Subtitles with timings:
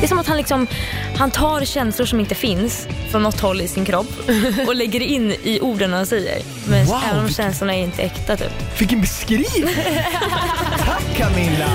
[0.00, 0.66] Det är som att han liksom,
[1.16, 4.12] han tar känslor som inte finns från något håll i sin kropp
[4.66, 6.42] och lägger in i orden han säger.
[6.68, 8.80] Men Wow, även om vilken- känslorna är inte äkta typ.
[8.80, 9.74] Vilken beskrivning!
[10.78, 11.66] Tack Camilla!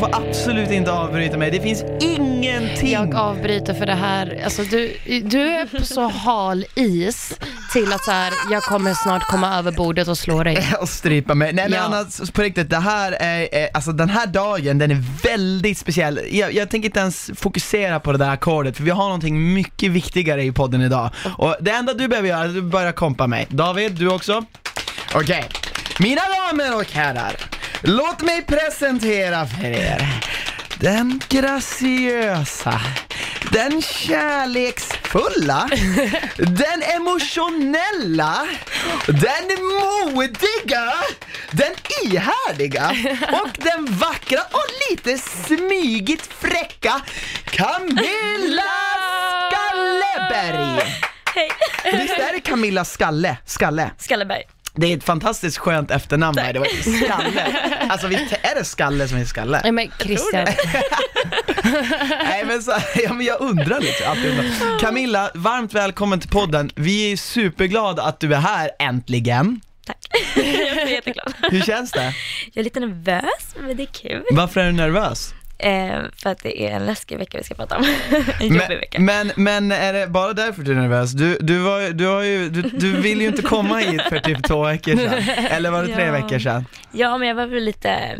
[0.00, 1.50] Får absolut inte avbryta mig.
[1.50, 2.92] Det finns ingenting.
[2.92, 4.40] jag avbryter för det här.
[4.44, 7.38] Alltså, du, du är på så hal is
[7.72, 10.66] till att så här, jag kommer snart komma över bordet och slå dig.
[10.80, 11.52] och strypa mig.
[11.52, 11.84] Nej men Ja.
[11.84, 16.20] Anna, s- på riktigt, det här är, alltså den här dagen, den är väldigt speciell.
[16.30, 19.90] Jag, jag tänker inte ens fokusera på det där ackordet, för vi har någonting mycket
[19.90, 21.10] viktigare i podden idag.
[21.38, 23.46] Och det enda du behöver göra är att du börjar kompa mig.
[23.50, 24.44] David, du också?
[25.14, 25.48] Okej.
[25.98, 26.20] Mina
[26.50, 27.32] damer och herrar,
[27.82, 30.20] låt mig presentera för er
[30.80, 32.80] den graciösa,
[33.52, 35.68] den kärleksfulla,
[36.36, 38.46] den emotionella,
[39.06, 40.92] den modiga,
[41.50, 42.90] den ihärdiga
[43.32, 47.00] och den vackra och lite smygigt fräcka
[47.44, 48.62] Camilla
[49.50, 50.82] Skalleberg!
[51.34, 51.50] Hej!
[51.84, 53.36] Visst är det Camilla Skalle?
[53.46, 53.90] Skalle?
[53.98, 54.59] Skalleberg.
[54.74, 56.68] Det är ett fantastiskt skönt efternamn by the way.
[57.04, 57.56] Skalle.
[57.88, 59.60] Alltså visst är det Skalle som är Skalle?
[59.62, 60.46] Nej men Christian,
[62.24, 62.72] Nej men, så,
[63.04, 64.78] ja, men jag undrar alltid undrar.
[64.80, 66.70] Camilla, varmt välkommen till podden.
[66.74, 69.60] Vi är superglada att du är här äntligen.
[69.86, 69.96] Tack.
[70.36, 71.34] jag är jätteglad.
[71.50, 72.14] Hur känns det?
[72.52, 74.24] Jag är lite nervös, men det är kul.
[74.30, 75.34] Varför är du nervös?
[75.62, 77.84] Eh, för att det är en läskig vecka vi ska prata om.
[78.40, 79.00] en jobbig Men, vecka.
[79.00, 81.12] men, men är det bara därför du är nervös?
[81.12, 84.44] Du, du, var, du, har ju, du, du vill ju inte komma hit för typ
[84.48, 85.22] två veckor sedan.
[85.50, 86.12] Eller var det tre Ja.
[86.12, 86.64] veckor sedan?
[86.92, 88.16] Ja, men jag var väl lite,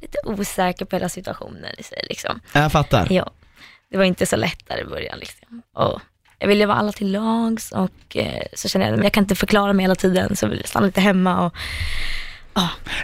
[0.00, 2.40] lite osäker på hela situationen i sig liksom.
[2.52, 3.06] Jag fattar.
[3.10, 3.30] Ja,
[3.90, 5.62] det var inte så lätt där i början liksom.
[5.74, 6.00] Och
[6.38, 9.34] jag ville vara alla till lags och eh, så kände jag att jag kan inte
[9.34, 11.54] förklara mig hela tiden så jag ville stanna lite hemma och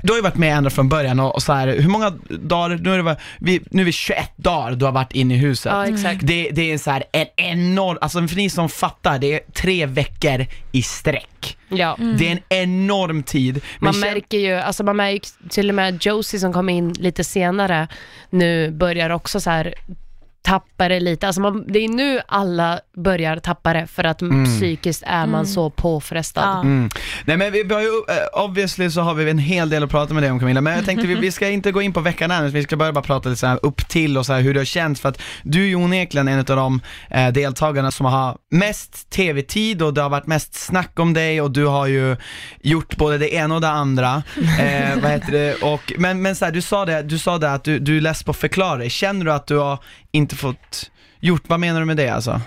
[0.03, 2.77] Du har ju varit med ända från början och, och så här, hur många dagar,
[2.77, 5.73] nu är, det, vi, nu är vi 21 dagar du har varit inne i huset.
[5.73, 6.21] ja exakt.
[6.27, 9.87] Det, det är så här en enorm, alltså för ni som fattar, det är tre
[9.87, 11.59] veckor i sträck.
[11.69, 11.97] Ja.
[12.19, 13.61] Det är en enorm tid.
[13.79, 17.25] Men Man märker ju, alltså man märker till och med Josie som kom in lite
[17.25, 17.89] senare
[18.31, 19.75] nu börjar också så här
[20.49, 21.27] tappa det lite.
[21.27, 25.71] Alltså man, det är nu alla börjar tappa det för att psykiskt är man så
[25.71, 26.43] påfrestad.
[26.45, 26.61] ja.
[26.61, 26.91] Mm.
[27.25, 29.91] Nej men vi, vi har ju, eh, obviously så har vi en hel del att
[29.91, 32.01] prata med dig om Camilla, men jag tänkte vi, vi ska inte gå in på
[32.01, 34.41] veckan än, vi ska börja bara prata lite så här upp till och så här
[34.41, 36.81] hur det har känts, för att du är ju onekligen en av de
[37.11, 41.51] eh, deltagarna som har mest tv-tid och det har varit mest snack om dig och
[41.51, 42.17] du har ju
[42.63, 44.23] gjort både det ena och det andra.
[44.59, 45.55] Eh, vad heter det?
[45.63, 48.01] Och, men men så här, du sa det, du sa det att du, du är
[48.01, 49.79] less på att förklara dig, känner du att du har
[50.19, 50.91] inte fått
[51.21, 52.41] gjort, vad menar du med det alltså?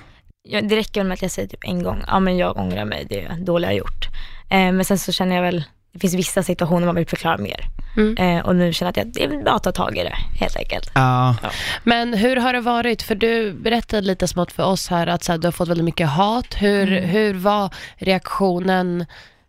[0.44, 2.86] Ja, det räcker väl med att jag säger typ en gång, ja men jag ångrar
[2.86, 4.08] mig, det är dåligt jag gjort.
[4.50, 7.66] Eh, men sen så känner jag väl, det finns vissa situationer man vill förklara mer.
[7.98, 8.18] Mm.
[8.18, 10.16] Eh, och nu känner jag att jag, det är bra att ta tag i det,
[10.40, 10.92] helt enkelt.
[10.96, 11.36] Ja.
[11.84, 13.02] Men hur har det varit?
[13.02, 15.86] För du berättade lite smått för oss här att så här, du har fått väldigt
[15.86, 16.56] mycket hat.
[16.62, 17.10] Hur, Mm.
[17.10, 19.06] hur var reaktionen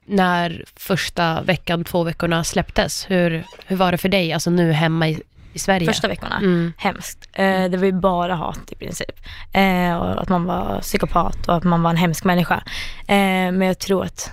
[0.06, 3.10] när första veckan, två veckorna släpptes?
[3.10, 5.22] Hur, hur var det för dig, alltså nu hemma i,
[5.52, 5.86] i Sverige?
[5.86, 6.72] Första veckorna, Mm.
[6.76, 7.28] hemskt.
[7.32, 9.10] Eh, det var ju bara hat i princip.
[9.52, 12.62] Eh, och att man var psykopat och att man var en hemsk människa.
[13.06, 13.16] Eh,
[13.52, 14.32] men jag tror att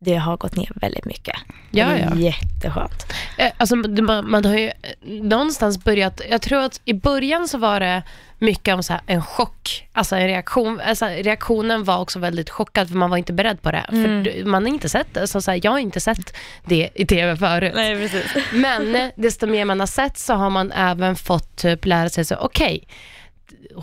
[0.00, 1.36] det har gått ner väldigt mycket.
[1.70, 2.14] Ja, ja.
[2.16, 3.12] jätteskönt.
[3.38, 4.70] Eh, Alltså, man, man har ju
[5.02, 8.02] någonstans börjat, jag tror att i början så var det
[8.38, 10.80] mycket om så här, en chock, alltså en reaktion.
[10.80, 13.84] Alltså, reaktionen var också väldigt chockad för man var inte beredd på det.
[13.92, 14.24] Mm.
[14.24, 17.06] För man har inte sett det, så, så här, jag har inte sett det i
[17.06, 17.72] tv förut.
[17.74, 18.36] Nej, precis.
[18.52, 22.24] Men eh, desto mer man har sett så har man även fått typ lära sig
[22.24, 22.88] så okej,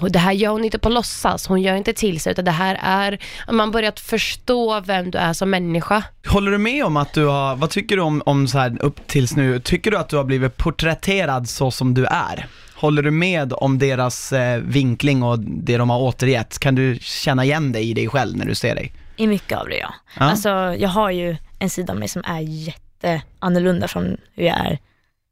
[0.09, 2.79] det här gör hon inte på låtsas, hon gör inte till sig, utan det här
[2.81, 6.03] är, man har börjat förstå vem du är som människa.
[6.27, 9.07] Håller du med om att du har, vad tycker du om, om så här upp
[9.07, 12.47] tills nu, tycker du att du har blivit porträtterad så som du är?
[12.75, 16.59] Håller du med om deras eh, vinkling och det de har återgett?
[16.59, 18.94] Kan du känna igen dig i dig själv när du ser dig?
[19.15, 19.94] I mycket av det ja.
[20.19, 20.24] Ja.
[20.24, 24.79] Alltså jag har ju en sida av mig som är jätteannorlunda från hur jag är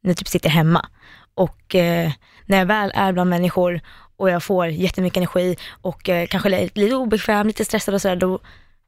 [0.04, 0.86] när jag typ sitter hemma.
[1.34, 2.12] Och eh,
[2.46, 3.82] när jag väl är bland människor
[4.22, 8.40] och jag får jättemycket energi och eh, kanske lite, obekväm, lite stressad och sådär, då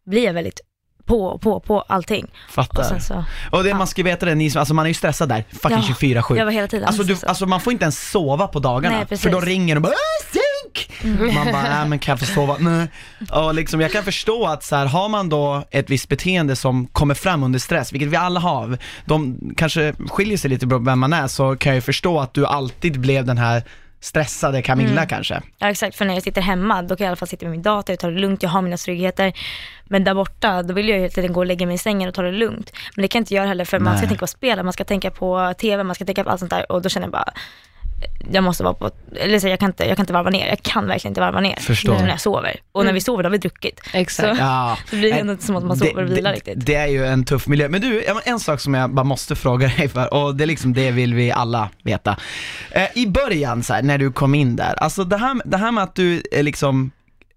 [0.05, 0.59] blir jag väldigt
[1.05, 2.25] på, på, på allting.
[2.47, 2.83] Och Fattar.
[2.83, 3.75] sen så, Och det ja.
[3.75, 5.77] man ska veta det, ni alltså man är ju stressad där, fucking
[6.11, 6.37] Ja, 24-7.
[6.37, 9.17] jag var hela tiden Alltså, du, alltså man får inte ens sova på dagarna, Nej,
[9.17, 10.91] för då ringer de bara "Åh, synk!
[11.35, 12.57] Man bara, nej men kan jag få sova?
[12.59, 12.87] Nej.
[13.31, 16.87] Och liksom, jag kan förstå att så här, har man då ett visst beteende som
[16.87, 20.99] kommer fram under stress, vilket vi alla har, de kanske skiljer sig lite på vem
[20.99, 23.63] man är, så kan jag ju förstå att du alltid blev den här
[24.03, 25.07] stressade Camilla Mm.
[25.07, 25.41] kanske.
[25.57, 27.51] Ja exakt, för när jag sitter hemma då kan jag i alla fall sitta med
[27.51, 29.33] min dator, jag tar det lugnt, jag har mina tryggheter.
[29.83, 32.15] Men där borta, då vill jag hela tiden gå och lägga mig i sängen och
[32.15, 32.71] ta det lugnt.
[32.95, 34.07] Men det kan jag inte göra heller för man ska Nej.
[34.09, 36.71] tänka på spel, man ska tänka på TV, man ska tänka på allt sånt där
[36.71, 37.33] och då känner jag bara
[38.31, 40.61] jag måste vara på, eller så jag kan inte, jag kan inte varva ner, jag
[40.61, 41.55] kan verkligen inte varva ner.
[41.59, 41.93] Förstår.
[41.93, 42.55] När jag sover.
[42.71, 43.79] Och när vi sover då har vi druckit.
[43.93, 44.37] Exakt.
[44.37, 44.77] Så Ja.
[44.91, 46.65] det blir ändå inte som att man sover och vilar det, riktigt.
[46.65, 47.69] det är ju en tuff miljö.
[47.69, 50.73] Men du, en sak som jag bara måste fråga dig för, och det är liksom
[50.73, 52.17] det vill vi alla veta.
[52.71, 55.71] Eh, I början så här, när du kom in där, alltså det här, det här
[55.71, 56.91] med att du eh, liksom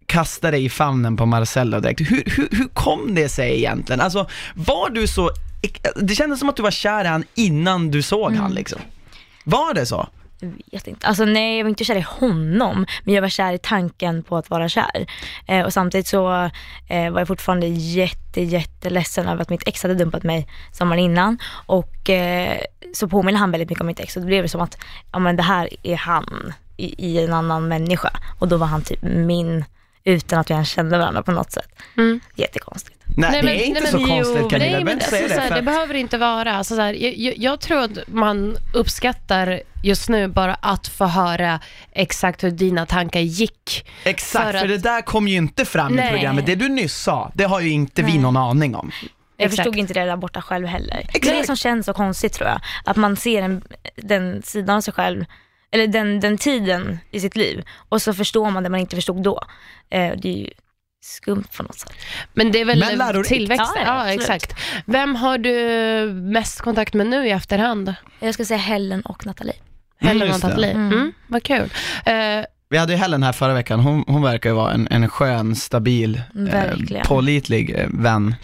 [0.07, 4.01] kastade dig i famnen på Marcello direkt, hur, hur, hur kom det sig egentligen?
[4.01, 5.31] Alltså var du så,
[5.97, 8.43] det kändes som att du var kär i han innan du såg Mm.
[8.43, 8.79] han liksom.
[9.45, 10.09] Var det så?
[10.41, 11.07] Jag vet inte.
[11.07, 14.37] Alltså nej, jag var inte kär i honom, men jag var kär i tanken på
[14.37, 15.07] att vara kär.
[15.47, 16.51] Eh, och samtidigt så
[16.89, 21.39] eh, var jag fortfarande jätte, jätteledsen över att mitt ex hade dumpat mig sommaren innan.
[21.67, 22.61] Och eh,
[22.93, 24.79] så påminner han väldigt mycket om mitt ex och då blev det som att,
[25.13, 28.11] ja men det här är han i, i en annan människa.
[28.39, 29.65] Och då var han typ min,
[30.05, 31.69] utan att vi ens kände varandra på något sätt.
[31.97, 32.21] Mm.
[32.35, 32.96] Jättekonstigt.
[33.09, 35.11] Nej, Nej, det men- är inte nej, så men- konstigt jo, Camilla, nej, men alltså,
[35.17, 35.29] det.
[35.29, 38.57] så här, för- det behöver inte vara, alltså, så här, jag, jag, tror att man
[38.75, 41.61] uppskattar just nu bara att få höra
[41.93, 43.87] exakt hur dina tankar gick.
[44.05, 46.47] Exakt, för för, att- det där kom ju inte fram i programmet.
[46.47, 48.91] Det du nyss sa, det har ju inte vi någon aning om.
[49.37, 49.57] Jag Exakt.
[49.57, 50.95] förstod inte det där borta själv heller.
[50.95, 51.39] Det är Exakt.
[51.41, 52.61] det som känns så konstigt tror jag.
[52.85, 53.63] Att man ser en,
[53.97, 55.25] den sidan av sig själv,
[55.71, 59.23] eller den, den tiden i sitt liv och så förstår man det man inte förstod
[59.23, 59.43] då.
[59.91, 60.51] Eh, det är ju
[61.07, 61.93] skumt på något sätt.
[62.35, 63.29] Men det är väl Men lärorikt.
[63.29, 63.73] tillväxt?
[63.75, 64.55] Ja, Ja, exakt.
[64.87, 65.53] Vem har du
[66.15, 67.95] mest kontakt med nu i efterhand?
[68.21, 69.55] Jag ska säga Helen och Nathalie.
[70.01, 70.47] Helen och just det.
[70.49, 70.71] Nathalie?
[70.71, 70.93] Mm.
[70.93, 71.13] Mm.
[71.29, 71.71] vad kul.
[72.05, 72.15] Eh,
[72.69, 75.57] Vi hade ju Helen här förra veckan, hon, hon verkar ju vara en, en skön,
[75.57, 77.07] stabil, eh, Verkligen.
[77.07, 78.35] pålitlig eh, vän.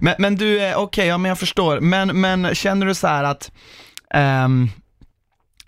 [0.00, 3.24] Men, men du, eh, okej, ja men jag förstår, men, men känner du så här
[3.24, 3.50] att,
[4.14, 4.70] ehm,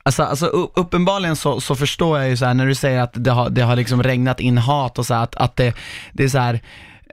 [0.06, 3.31] Alltså, alltså uppenbarligen så, så förstår jag ju så här när du säger att det
[3.31, 5.75] har, det har liksom regnat in hat och så här, att, att det,
[6.12, 6.61] det är så här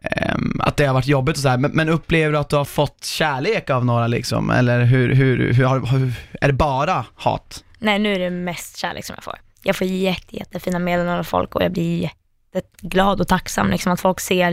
[0.02, 2.56] ehm, att det har varit jobbigt och så här, men, men upplever du att du
[2.56, 4.50] har fått kärlek av några liksom?
[4.50, 7.64] Eller hur, hur, hur, hur är det bara hat?
[7.80, 9.40] Nej, nu är det mest kärlek som jag får.
[9.64, 12.10] Jag får jätte, jättefina meddelanden av folk och jag blir
[12.54, 14.52] jätteglad och tacksam liksom, att folk ser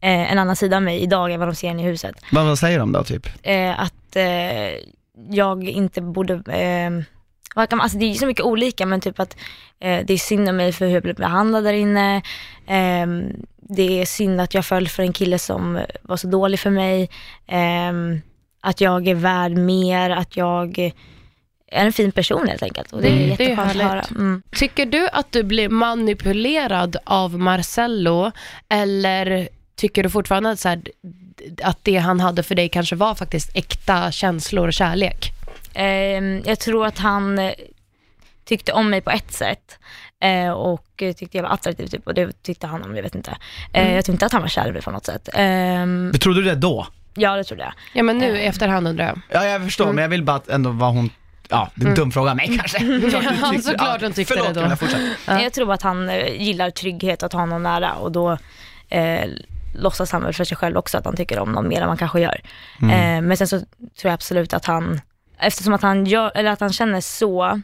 [0.00, 2.14] eh, en annan sida av mig idag än vad de ser i huset.
[2.32, 3.26] Vad, vad säger de då typ?
[3.42, 4.24] eh, att eh,
[5.30, 6.42] jag inte borde,
[7.54, 9.36] alltså det är så mycket olika men typ att
[9.80, 12.16] eh, det är synd om mig för hur jag blev behandlad där inne.
[12.66, 13.06] Eh,
[13.68, 17.08] det är synd att jag föll för en kille som var så dålig för mig.
[17.46, 17.92] Eh,
[18.60, 22.92] att jag är värd mer, att jag är en fin person helt enkelt.
[22.92, 24.04] Och det är Mm, jätteskönt att höra.
[24.10, 24.42] Mm.
[24.52, 28.32] tycker du att du blir manipulerad av Marcello
[28.68, 30.82] eller tycker du fortfarande att, så här,
[31.62, 35.33] att det han hade för dig kanske var faktiskt äkta känslor och kärlek?
[35.74, 37.52] Ehm, jag tror att han eh,
[38.44, 39.78] tyckte om mig på ett sätt
[40.20, 43.30] eh, och tyckte jag var attraktiv typ, och det tyckte han om, jag vet inte.
[43.72, 43.94] Eh, Mm.
[43.94, 45.28] Jag tror inte att han var kär i mig på något sätt.
[45.32, 46.86] Ehm, Du trodde det då?
[47.14, 47.72] ja, det trodde jag.
[47.92, 48.48] Ja men nu Eh.
[48.48, 49.20] efterhand undrar jag.
[49.30, 51.10] Ja, jag förstår, men jag vill bara att ändå vad hon,
[51.48, 52.78] ja, det är en dum fråga av mig kanske.
[53.10, 53.36] Klart du Mm.
[53.42, 54.76] Ja, tyckte- såklart hon tyckte förlåt, det då.
[54.76, 55.00] Fortsätt.
[55.26, 55.40] Ja.
[55.42, 58.38] Jag tror att han gillar trygghet att ha någon nära och då
[58.88, 59.24] eh,
[59.74, 61.96] låtsas han väl för sig själv också att han tycker om någon mer än man
[61.96, 62.40] kanske gör.
[62.82, 62.90] Mm.
[63.24, 63.66] Eh, men sen så tror
[64.02, 65.00] jag absolut att han,
[65.38, 67.60] eftersom att han, gör, eller att han känner så,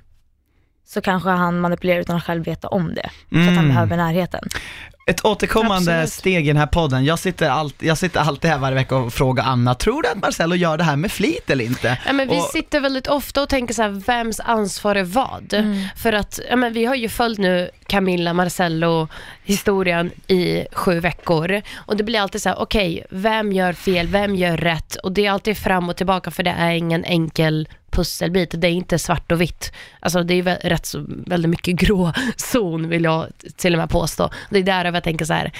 [0.92, 3.10] så kanske han manipulerar utan att själv veta om det.
[3.30, 3.68] För att han Mm.
[3.68, 4.40] behöver närheten.
[5.06, 6.12] Ett återkommande Absolut.
[6.12, 9.12] steg i den här podden, jag sitter, allt, jag sitter alltid här varje vecka och
[9.12, 11.98] frågar Anna, tror du att Marcello gör det här med flit eller inte?
[12.06, 15.54] Ja, men vi Och- sitter väldigt ofta och tänker så här, vems ansvar är vad?
[15.54, 15.84] Mm.
[15.96, 19.08] För att ja, men vi har ju följt nu Camilla Marcello
[19.44, 24.34] historien i sju veckor och det blir alltid så här, okej, vem gör fel, vem
[24.36, 24.94] gör rätt?
[24.96, 28.72] Och det är alltid fram och tillbaka för det är ingen enkel pusselbit, det är
[28.72, 29.72] inte svart och vitt.
[30.00, 34.30] Alltså det är rätt så, väldigt mycket grå zon vill jag till och med påstå.
[34.50, 35.52] Det är därav jag tänker så här,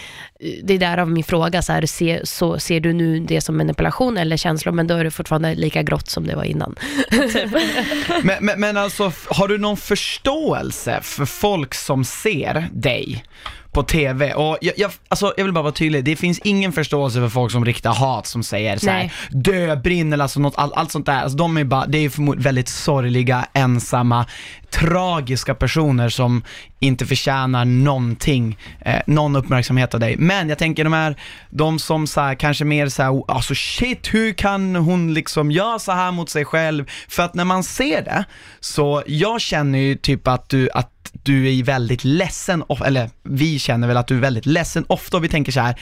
[0.62, 4.18] det är därav min fråga så här, ser, så, ser du nu det som manipulation
[4.18, 6.76] eller känslor, men då är det fortfarande lika grått som det var innan.
[8.22, 13.24] Men, men, men alltså, har du någon förståelse för folk som ser dig
[13.72, 14.34] på TV?
[14.34, 17.52] Och jag, jag, alltså, jag vill bara vara tydlig, det finns ingen förståelse för folk
[17.52, 21.06] som riktar hat, som säger så här, dö, brinn eller alltså något, all, allt sånt
[21.06, 21.22] där.
[21.22, 24.26] Alltså, de är bara, det är förmodligen väldigt sorgliga, ensamma,
[24.70, 26.42] tragiska personer som
[26.78, 30.16] inte förtjänar någonting, eh, någon uppmärksamhet av dig.
[30.16, 31.16] Men jag tänker de här,
[31.50, 35.78] de som så här, kanske mer så här, alltså shit, hur kan hon liksom göra
[35.78, 36.90] så här mot sig själv?
[37.08, 38.24] För att när man ser det,
[38.60, 43.88] så jag känner ju typ att du, att du är väldigt ledsen, eller vi känner
[43.88, 45.74] väl att du är väldigt ledsen ofta och vi tänker så här,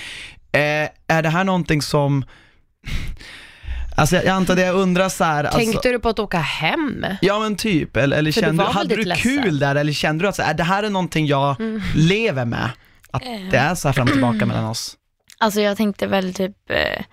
[0.52, 2.24] eh, är det här någonting som,
[3.96, 6.38] alltså jag, jag antar det jag undrar så här, alltså, Tänkte du på att åka
[6.38, 7.06] hem?
[7.20, 9.32] Ja men typ, eller, eller För du kände, var hade du ledsen.
[9.32, 9.44] Mm.
[9.44, 11.56] kul där eller kände du att så här, det här är någonting jag
[11.94, 12.70] lever med?
[13.10, 14.96] Att det är så här fram och tillbaka mellan oss?
[15.38, 17.04] Alltså jag tänkte väl typ, eh,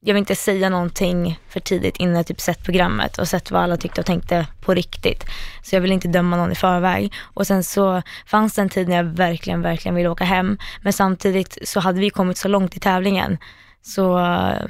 [0.00, 3.62] jag vill inte säga någonting för tidigt innan jag typ sett programmet och sett vad
[3.62, 5.24] alla tyckte och tänkte på riktigt.
[5.62, 7.12] Så jag vill inte döma någon i förväg.
[7.34, 10.58] Och sen så fanns det en tid när jag verkligen, verkligen ville åka hem.
[10.82, 13.38] Men samtidigt så hade vi kommit så långt i tävlingen
[13.82, 14.62] så eh,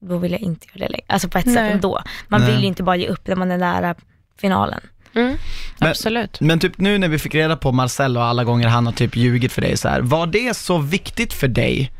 [0.00, 1.04] då vill jag inte göra det längre.
[1.06, 1.54] Alltså på ett Nej.
[1.54, 2.02] sätt ändå.
[2.28, 2.50] Man Nej.
[2.52, 3.94] vill ju inte bara ge upp när man är nära
[4.40, 4.80] finalen.
[5.14, 5.36] Mm,
[5.78, 6.40] Men- absolut.
[6.40, 9.16] Men typ nu när vi fick reda på Marcel och alla gånger han har typ
[9.16, 11.90] ljugit för dig så här, var det så viktigt för dig?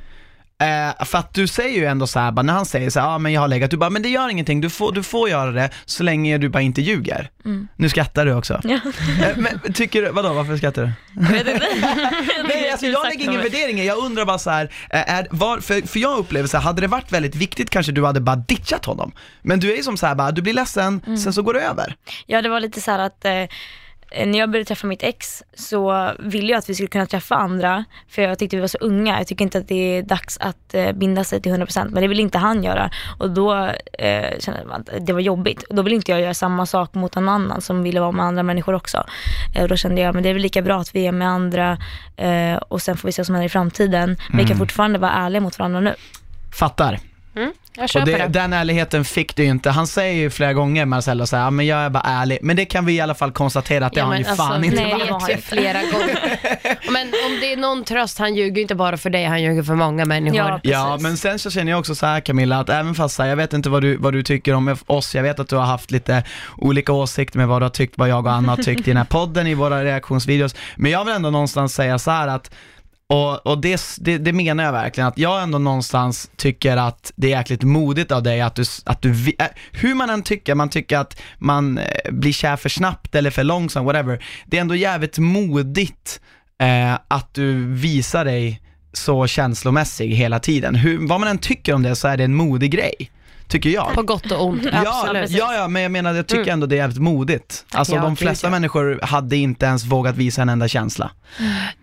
[0.62, 3.08] Eh, för att du säger ju ändå så här, bara, när han säger så här,
[3.08, 5.28] ah, men jag har legat, du bara, men det gör ingenting, du får, du får
[5.28, 7.30] göra det så länge du bara inte ljuger.
[7.44, 7.68] Mm.
[7.76, 8.60] Nu skrattar du också.
[8.64, 8.74] Ja.
[8.74, 10.92] Eh, men tycker du, vadå, varför skrattar du?
[11.22, 11.66] Jag vet inte.
[12.48, 15.58] Nej, alltså, jag lägger ingen värdering i, jag undrar bara så här, eh, är, var,
[15.60, 18.36] för, för jag upplever så här, hade det varit väldigt viktigt kanske du hade bara
[18.36, 19.12] ditchat honom.
[19.42, 21.18] Men du är ju som så här, bara, du blir ledsen, Mm.
[21.18, 21.96] sen så går det över.
[22.26, 23.32] Ja, det var lite så här att eh,
[24.26, 27.84] när jag började träffa mitt ex så ville jag att vi skulle kunna träffa andra
[28.08, 29.18] för jag tyckte vi var så unga.
[29.18, 32.08] Jag tycker inte att det är dags att eh, binda sig till 100% men det
[32.08, 33.54] ville inte han göra och då
[33.98, 35.62] eh, kände man att det var jobbigt.
[35.62, 38.24] Och då ville inte jag göra samma sak mot någon annan som ville vara med
[38.24, 39.04] andra människor också.
[39.54, 41.28] Eh, och då kände jag men det är väl lika bra att vi är med
[41.28, 41.78] andra
[42.16, 44.16] eh, och sen får vi se vad som händer i framtiden.
[44.28, 45.94] Men vi kan fortfarande vara ärliga mot varandra nu.
[46.52, 47.13] Fattar.
[47.36, 48.28] Mm, jag Och det, det.
[48.28, 49.70] den ärligheten fick du ju inte.
[49.70, 52.38] Han säger ju flera gånger Marcello så här, men jag är bara ärlig.
[52.42, 54.40] Men det kan vi i alla fall konstatera att det Ja, har han ju fan
[54.40, 55.06] alltså, inte nej, varit.
[55.06, 56.18] det var han vet jag flera gånger.
[56.92, 59.62] Men om det är någon tröst, han ljuger ju inte bara för dig, han ljuger
[59.62, 60.38] för många människor.
[60.38, 60.60] Ja.
[60.62, 63.36] Ja, men sen så känner jag också så här Camilla, att även fast här, jag
[63.36, 65.90] vet inte vad du, vad du tycker om oss, jag vet att du har haft
[65.90, 66.22] lite
[66.56, 68.96] olika åsikter med vad du har tyckt, vad jag och Anna har tyckt i den
[68.96, 72.50] här podden, i våra reaktionsvideos, men jag vill ändå någonstans säga så här att
[73.14, 77.26] och, och det, det, det menar jag verkligen, att jag ändå någonstans tycker att det
[77.26, 80.68] är jäkligt modigt av dig att du, att du, äh, hur man än tycker, man
[80.68, 84.74] tycker att man eh, blir kär för snabbt eller för långsamt, whatever, det är ändå
[84.74, 86.20] jävligt modigt
[86.60, 88.60] eh, att du visar dig
[88.92, 90.74] så känslomässig hela tiden.
[90.74, 93.10] Hur, vad man än tycker om det så är det en modig grej,
[93.48, 93.92] tycker jag.
[93.94, 95.30] På gott och ont, Ja, absolut.
[95.30, 96.52] ja, ja, men jag menar jag tycker Mm.
[96.52, 97.64] ändå det är jävligt modigt.
[97.72, 98.50] Alltså Ja, de gud, flesta ja.
[98.50, 101.10] människor hade inte ens vågat visa en enda känsla.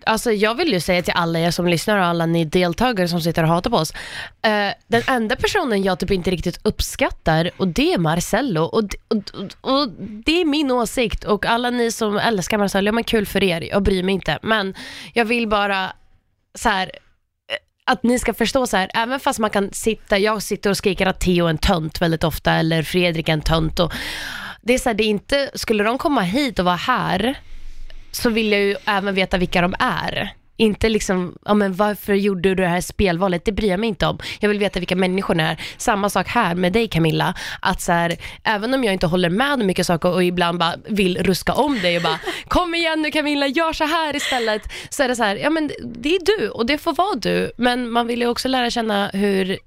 [0.05, 3.21] Alltså jag vill ju säga till alla er som lyssnar och alla ni deltagare som
[3.21, 3.91] sitter och hatar på oss.
[4.41, 8.61] Eh, den enda personen jag typ inte riktigt uppskattar och det är Marcello.
[8.63, 9.17] Och, d- och,
[9.61, 9.89] och, och
[10.25, 13.61] det är min åsikt och alla ni som älskar Marcello, ja men kul för er,
[13.61, 14.39] jag bryr mig inte.
[14.41, 14.73] Men
[15.13, 15.93] jag vill bara
[16.55, 16.91] så här
[17.91, 21.05] att ni ska förstå så här, även fast man kan sitta, jag sitter och skriker
[21.05, 23.93] att Theo är en tönt väldigt ofta eller Fredrik är en tönt och
[24.61, 27.39] det är så här, det är inte, skulle de komma hit och vara här
[28.11, 30.33] så vill jag ju även veta vilka de är.
[30.61, 33.45] Inte liksom, ja men varför gjorde du det här spelvalet?
[33.45, 34.19] Det bryr jag mig inte om.
[34.39, 35.61] Jag vill veta vilka människorna är.
[35.77, 37.33] Samma sak här med dig Camilla.
[37.61, 40.75] Att så här, även om jag inte håller med om mycket saker och ibland bara
[40.87, 44.61] vill ruska om dig och bara kom igen nu Camilla, gör så här istället.
[44.89, 47.51] Så är det så här, ja men det är du och det får vara du.
[47.57, 49.57] Men man vill ju också lära känna hur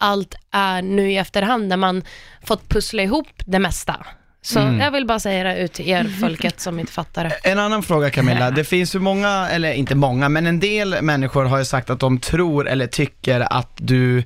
[0.00, 2.02] allt är nu i efterhand när man
[2.46, 4.06] fått pussla ihop det mesta.
[4.46, 4.80] Så Mm.
[4.80, 7.30] jag vill bara säga det ut till er folket som inte fattar det.
[7.50, 11.44] En annan fråga Camilla, det finns ju många, eller inte många, men en del människor
[11.44, 14.24] har ju sagt att de tror eller tycker att du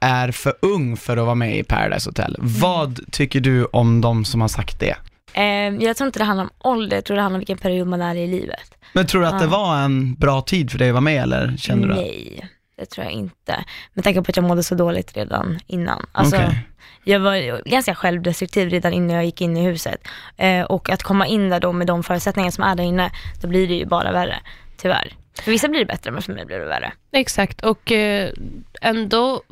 [0.00, 2.36] är för ung för att vara med i Paradise Hotel.
[2.38, 4.96] Vad tycker du om de som har sagt det?
[5.34, 5.44] Eh,
[5.84, 8.02] jag tror inte det handlar om ålder, jag tror det handlar om vilken period man
[8.02, 8.74] är i livet.
[8.92, 11.54] Men tror du att det var en bra tid för dig att vara med eller
[11.58, 12.48] kände du att- Nej,
[12.86, 13.64] det tror jag inte.
[13.92, 16.06] Med tanke på att jag mådde så dåligt redan innan.
[16.12, 16.68] Alltså, Okej.
[17.04, 20.00] Jag var ganska självdestruktiv redan innan jag gick in i huset.
[20.36, 23.10] Eh, och att komma in där då med de förutsättningar som är där inne,
[23.42, 24.36] då blir det ju bara värre,
[24.76, 25.14] tyvärr.
[25.42, 26.92] För vissa blir det bättre, men för mig blir det värre.
[27.12, 28.32] Exakt, och eh,
[28.80, 29.42] ändå,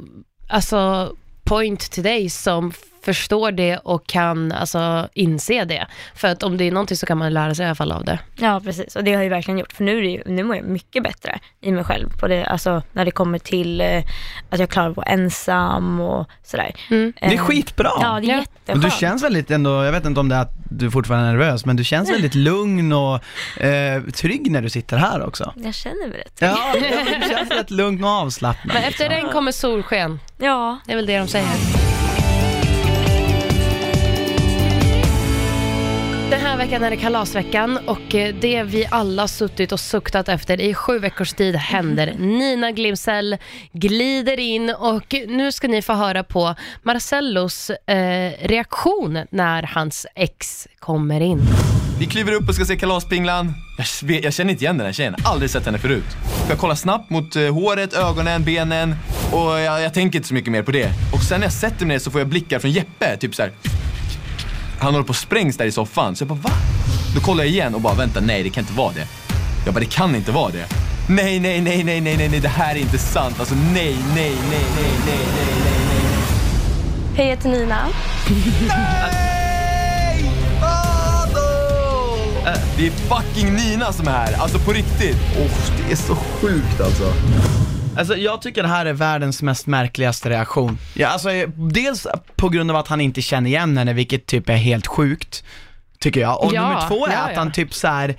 [0.49, 1.13] alltså
[1.45, 2.73] point till dig som
[3.05, 5.87] förstår det och kan alltså inse det.
[6.15, 8.05] För att om det är någonting så kan man lära sig i alla fall av
[8.05, 8.19] det.
[8.37, 8.97] Ja, precis.
[8.97, 9.73] Och det har jag verkligen gjort.
[9.73, 12.09] För nu, är det ju, nu mår jag mycket bättre i mig själv.
[12.21, 14.03] På det, alltså, när det kommer till eh,
[14.51, 16.75] att jag klarar att vara ensam och sådär.
[16.91, 17.13] Mm.
[17.21, 17.91] Det är skitbra!
[18.01, 18.39] Ja, det är Ja.
[18.39, 18.51] jätteskönt.
[18.67, 21.33] Men du känns väldigt ändå, jag vet inte om det är att du fortfarande är
[21.33, 23.15] nervös, men du känns väldigt lugn och
[23.63, 25.53] eh, trygg när du sitter här också.
[25.57, 26.39] Jag känner mig rätt.
[26.41, 28.75] Ja, du känns rätt lugn och avslappnad.
[28.75, 29.09] Men efter liksom.
[29.09, 32.04] regn kommer solsken, Ja, det är väl det de säger.
[36.55, 40.75] Här veckan är det kalasveckan och eh, det vi alla suttit och suktat efter i
[40.75, 42.15] sju veckors tid händer.
[42.19, 43.37] Nina Glimsell
[43.73, 50.69] glider in och nu ska ni få höra på Marcellos eh, reaktion när hans ex
[50.79, 51.41] kommer in.
[51.99, 53.55] Vi kliver upp och ska se Kalaspinglan.
[54.03, 56.17] Jag, jag känner inte igen den här tjejen, aldrig sett henne förut.
[56.49, 58.95] Jag kollar snabbt mot eh, håret, ögonen, benen
[59.33, 60.91] och jag, jag tänker inte så mycket mer på det.
[61.15, 63.43] Och sen när jag sätter mig ner så får jag blickar från Jeppe, typ så
[63.43, 63.53] här.
[64.85, 66.17] Han håller på att sprängs där i soffan.
[66.17, 66.51] Så jag bara, va?
[67.15, 69.07] Då kollar jag igen och bara, vänta, nej det kan inte vara det.
[69.65, 70.67] Jag bara, det kan inte vara det.
[71.09, 73.41] Nej, nej, nej, nej, nej, nej, nej, det här är inte sant.
[73.41, 76.05] Alltså nej, nej, nej, nej, nej, nej, nej, nej.
[77.17, 77.89] Hej, jag heter Nina.
[78.69, 80.31] Nej!
[80.61, 81.49] Vadå?
[82.77, 85.17] Det är fucking Nina som är här, alltså på riktigt.
[85.39, 85.51] Åh,
[85.87, 87.13] det är så sjukt alltså.
[87.99, 90.79] Alltså jag tycker det här är världens mest märkligaste reaktion.
[90.95, 94.57] Ja, alltså, dels på grund av att han inte känner igen henne, vilket typ är
[94.57, 95.45] helt sjukt,
[95.99, 96.45] tycker jag.
[96.45, 98.15] Och Ja, nummer två är ja, att han typ så här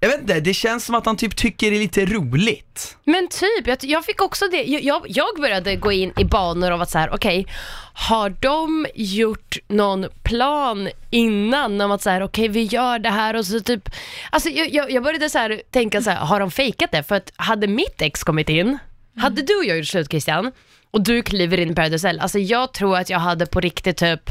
[0.00, 2.96] jag vet inte, det känns som att han typ tycker det är lite roligt.
[3.04, 4.62] Men typ, jag, jag fick också det.
[4.64, 7.46] Jag- Jag, jag började gå in i banor av att så här, okej,
[7.94, 13.36] har de gjort någon plan innan om att så här, okej vi gör det här
[13.36, 13.88] och så typ,
[14.30, 17.02] alltså jag, jag, jag började så här, tänka så här, har de fejkat det?
[17.02, 18.78] För att hade mitt ex kommit in,
[19.16, 20.52] hade du och jag gjort slut Christian,
[20.90, 23.96] och du kliver in i Paradise Hotel, alltså jag tror att jag hade på riktigt
[23.96, 24.30] typ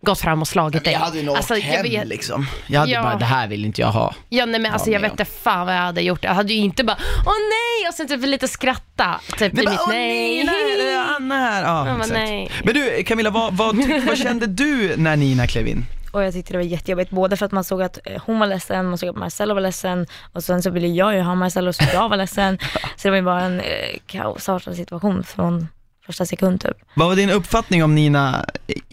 [0.00, 0.92] gått fram och slagit dig.
[0.92, 2.46] Jag hade ju nog alltså, åkt hem vet- liksom.
[2.66, 3.02] Jag hade Ja.
[3.02, 4.14] bara, det här vill inte jag ha.
[4.28, 6.24] Ja nej men alltså jag vet inte fan vad jag hade gjort.
[6.24, 9.20] Jag hade ju inte bara, åh nej, och sen typ lite skratta.
[9.38, 10.44] Typ i mitt nej.
[10.44, 11.62] nej, är Anna här.
[11.62, 12.12] Ja, men exakt.
[12.12, 12.50] nej.
[12.64, 15.84] Men du Camilla, vad, vad, tyck- vad kände du när Nina klev in?
[16.12, 18.46] Och jag tyckte det var jättejobbigt, både för att man såg att eh, hon var
[18.46, 21.72] ledsen, man såg att Marcello var ledsen och sen så ville jag ju ha Marcello
[21.72, 22.58] så jag var ledsen.
[22.96, 23.66] Så det var ju bara en eh,
[24.06, 25.68] kaosartad situation från
[26.08, 26.76] första sekund typ.
[26.94, 28.44] Vad var din uppfattning om Nina,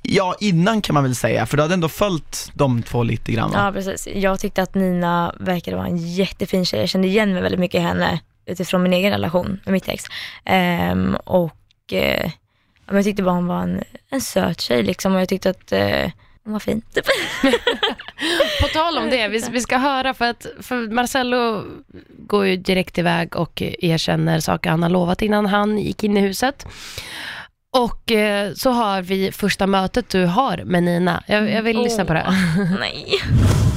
[0.02, 3.52] ja innan kan man väl säga, för du hade ändå följt de två lite grann
[3.52, 3.66] va?
[3.66, 7.42] Ja precis, jag tyckte att Nina verkade vara en jättefin tjej, jag kände igen mig
[7.42, 10.04] väldigt mycket i henne utifrån min egen relation med mitt ex.
[10.46, 12.32] Ehm, och eh,
[12.92, 16.12] jag tyckte bara hon var en, en söt tjej liksom och jag tyckte att eh,
[16.46, 16.82] hon var fin.
[16.94, 17.06] Typ.
[18.62, 21.64] På tal om det, vi, vi ska höra för att för Marcello
[22.28, 26.22] går ju direkt iväg och erkänner saker han har lovat innan han gick in i
[26.22, 26.66] huset.
[27.72, 31.24] Och eh, så har vi första mötet du har med Nina.
[31.28, 32.26] Jag, jag vill lyssna på det.
[32.80, 33.06] Nej.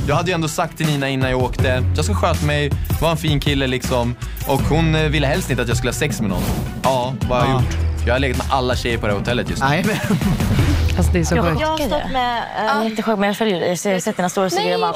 [0.08, 2.70] Jag hade ju ändå sagt till Nina innan jag åkte, jag ska sköta mig,
[3.00, 4.16] vara en fin kille liksom.
[4.48, 6.42] Och hon eh, ville helst inte att jag skulle ha sex med någon.
[6.82, 7.60] Ja, vad har jag Ja.
[7.62, 7.76] gjort?
[8.06, 9.68] Jag har legat med alla tjejer på det här hotellet just nu.
[9.68, 9.96] Nej men,
[10.98, 11.60] Alltså det är så Jag, sjukt.
[11.60, 12.42] jag har stått med
[12.82, 13.78] äh, jättesjuk, men jag följer dig.
[13.84, 14.78] Jag har sett dina stories och grejer.
[14.78, 14.94] Ja,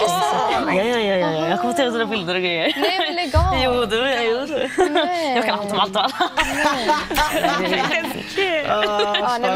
[0.74, 1.48] ja, ja, ja, ja.
[1.48, 2.72] Jag kommer till dina bilder och grejer.
[2.76, 3.42] Nej, men lägg av.
[3.64, 4.70] Jo, du, jo, du.
[5.36, 6.12] Jag kan allt om allt och alla.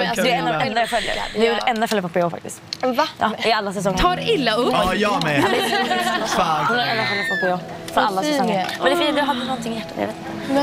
[0.04, 1.14] Alltså, Det är är enda, enda jag följer.
[1.34, 2.62] Det är det enda jag följer på PH faktiskt.
[2.82, 3.08] Va?
[3.18, 3.98] Ja, I alla säsonger.
[3.98, 4.72] Tar illa upp.
[4.72, 5.44] ja jag med.
[6.26, 6.64] Fan.
[6.68, 7.62] Hon är enda jag följer på PH.
[7.96, 8.66] För alla säsonger.
[8.82, 10.16] Men det du hade någonting i hjärtat, jag vet
[10.48, 10.54] inte.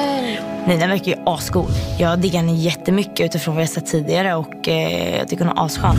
[0.67, 1.69] Men, den verkar ju ascool.
[1.99, 5.65] Jag diggar henne jättemycket utifrån vad jag sett tidigare och eh, jag tycker hon är
[5.65, 5.95] asskön.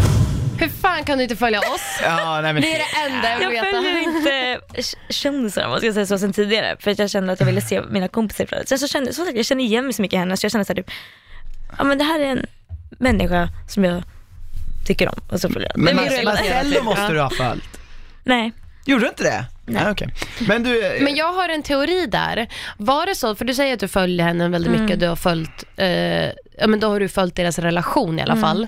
[0.61, 1.83] Hur fan kan du inte följa oss?
[2.03, 3.77] Ja, nej men, Det är det enda jag vill Jag veta.
[3.77, 7.33] följer inte k- kändisar om man ska säga så sen tidigare för att jag kände
[7.33, 8.63] att jag ville se mina kompisar det.
[8.67, 10.53] Sen så kände så sagt, jag känner igen mig så mycket i henne så jag
[10.53, 10.91] kände såhär typ,
[11.79, 12.47] ja men det här är en
[12.91, 14.03] människa som jag
[14.87, 15.79] tycker om och så följer jag.
[15.79, 15.97] men.
[16.25, 17.65] Marcello måste du ha följt.
[18.25, 18.53] Nej.
[18.87, 19.45] Gjorde du inte det?
[19.67, 19.91] Nej.
[19.91, 20.09] okej.
[20.49, 22.49] Men du, Men jag har en teori där.
[22.79, 25.65] Var det så, för du säger att du följer henne väldigt mycket, du har följt,
[25.77, 25.87] eh,
[26.59, 28.67] ja men då har du följt deras relation i alla fall.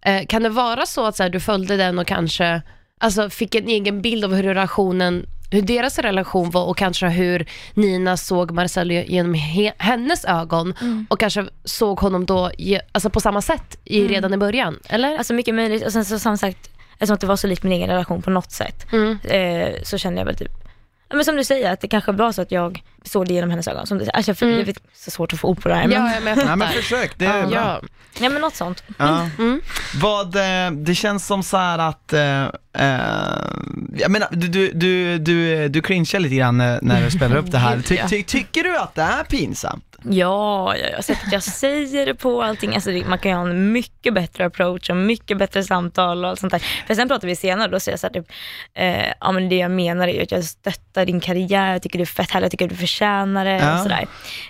[0.00, 2.62] Eh, kan det vara så att så här, du följde den och kanske
[3.00, 7.46] alltså, fick en egen bild av hur relationen hur deras relation var och kanske hur
[7.74, 10.74] Nina såg Marcello genom he- hennes ögon
[11.08, 15.18] och kanske såg honom då ge, alltså på samma sätt i, redan i början, eller?
[15.18, 17.72] Alltså mycket möjligt och sen så som sagt, eftersom att det var så likt min
[17.72, 19.18] egen relation på något sätt Mm.
[19.24, 20.52] eh, så kände jag väl typ
[21.08, 23.50] Ja, men som du säger, att det kanske var så att jag såg det genom
[23.50, 23.86] hennes ögon.
[23.86, 24.16] Som du, säger.
[24.16, 24.58] alltså jag, Mm.
[24.58, 25.86] jag vet, så svårt att få ord på det här.
[25.88, 27.54] Men, Ja, ja, men jag nej men försök, det är bra.
[27.54, 27.80] Ja.
[28.20, 28.82] ja, men något sånt.
[28.98, 29.28] Ja.
[29.38, 29.60] Mm.
[29.94, 33.00] Vad, eh, det känns som så här att, eh, eh,
[33.96, 37.50] jag menar, du, du, du, du, du cringear lite grann när, när du spelar upp
[37.50, 37.80] det här.
[37.86, 39.95] Ty, ty, tycker du att det är pinsamt?
[40.02, 41.02] Ja, ja, ja.
[41.02, 42.74] sättet jag säger det på allting.
[42.74, 46.40] Alltså, man kan ju ha en mycket bättre approach och mycket bättre samtal och allt
[46.40, 46.62] sånt där.
[46.86, 48.26] För sen pratar vi senare och då säger jag så här, typ,
[48.74, 52.02] eh, ja men det jag menar är att jag stöttar din karriär, jag tycker du
[52.02, 53.74] är fett härlig, jag tycker du förtjänar det Ja.
[53.76, 54.06] och sådär.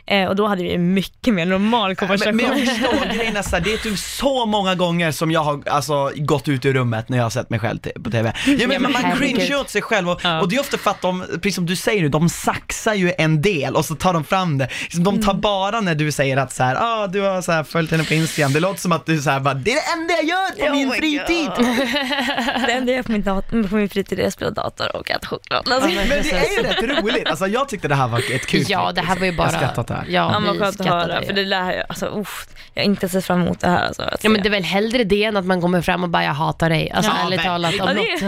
[0.07, 2.37] Eh, och då hade vi mycket mer normal konversation.
[2.37, 5.63] Men, men jag förstår, grejen är det är typ så många gånger som jag har
[5.69, 8.33] alltså, gått ut ur rummet när jag har sett mig själv på TV.
[8.47, 10.41] Ja, men, men man cringear åt sig själv och, Ja.
[10.41, 13.13] och det är ofta för att de, precis som du säger nu, de saxar ju
[13.19, 14.69] en del och så tar de fram det.
[14.83, 17.65] Liksom, De tar bara när du säger att så här, ah, du har så här
[17.65, 20.01] följt henne på Instagram, det låter som att du så här, bara, det är det
[20.01, 21.51] enda jag gör på Oh min fritid.
[22.67, 25.11] Det enda jag gör på min, dat- på min fritid är att spela dator och
[25.11, 25.69] äta choklad.
[25.73, 28.47] Alltså, Ja, men- det är ju rätt roligt, alltså jag tyckte det här var ett
[28.47, 29.47] kul Ja, det här var ju bara...
[29.53, 30.05] Jag skrattat här.
[30.09, 33.09] Ja, Ja, men skönt att höra, för det lär jag, alltså, uff, jag har inte
[33.09, 33.87] sett fram emot det här.
[33.87, 36.09] Alltså, att Ja men det är väl hellre det än att man kommer fram och
[36.11, 36.91] bara jag hatar dig.
[36.91, 38.23] Alltså Ja, ärligt men- talat om Ja, det något.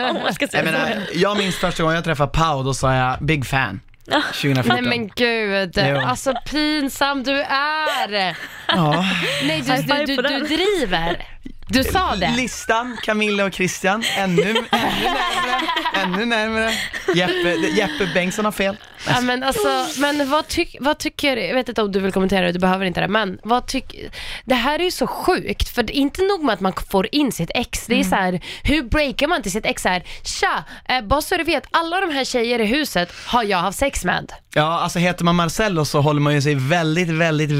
[0.00, 2.94] är, om man ska Jag, menar, jag minns första gången jag träffade Pau, då sa
[2.94, 3.80] jag big fan.
[4.10, 4.68] 2014.
[4.68, 5.98] Nej men gud, Jo.
[5.98, 8.36] alltså pinsam du är.
[8.68, 9.04] Ja.
[9.46, 11.26] Nej du, du, du, du driver.
[11.68, 12.34] Du sa det.
[12.36, 15.62] Listan, Camilla och Christian, ännu, ännu närmare,
[15.94, 16.72] ännu närmare.
[17.14, 18.76] Jeppe, Jeppe Bengtsson har fel.
[19.06, 22.46] Ja, men alltså, men vad, tyck, vad tycker, jag vet inte om du vill kommentera
[22.46, 24.10] det, du behöver inte det, men vad tycker,
[24.44, 27.08] det här är ju så sjukt, för det är inte nog med att man får
[27.12, 30.02] in sitt ex, det är så här, hur breakar man till sitt ex så här,
[30.22, 33.78] tja, eh, bara så du vet, alla de här tjejer i huset har jag haft
[33.78, 34.32] sex med.
[34.54, 37.50] Ja, alltså heter man Marcello så håller man ju sig väldigt, väldigt,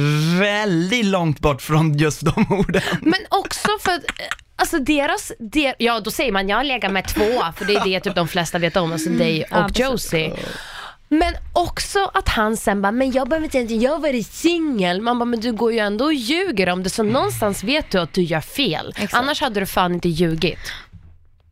[0.40, 2.82] väldigt långt bort från just de orden.
[3.00, 3.93] Men också för
[4.56, 7.84] alltså deras, der, ja då säger man jag har legat med två, för det är
[7.84, 9.78] det typ de flesta vet om, alltså dig Ja, och.
[9.78, 10.32] Josie.
[11.08, 15.00] Men också att han sen bara, men jag behöver inte, jag har varit singel.
[15.00, 17.98] Man bara, men du går ju ändå och ljuger om det, så någonstans vet du
[17.98, 18.88] att du gör fel.
[18.96, 19.14] Exakt.
[19.14, 20.58] Annars hade du fan inte ljugit.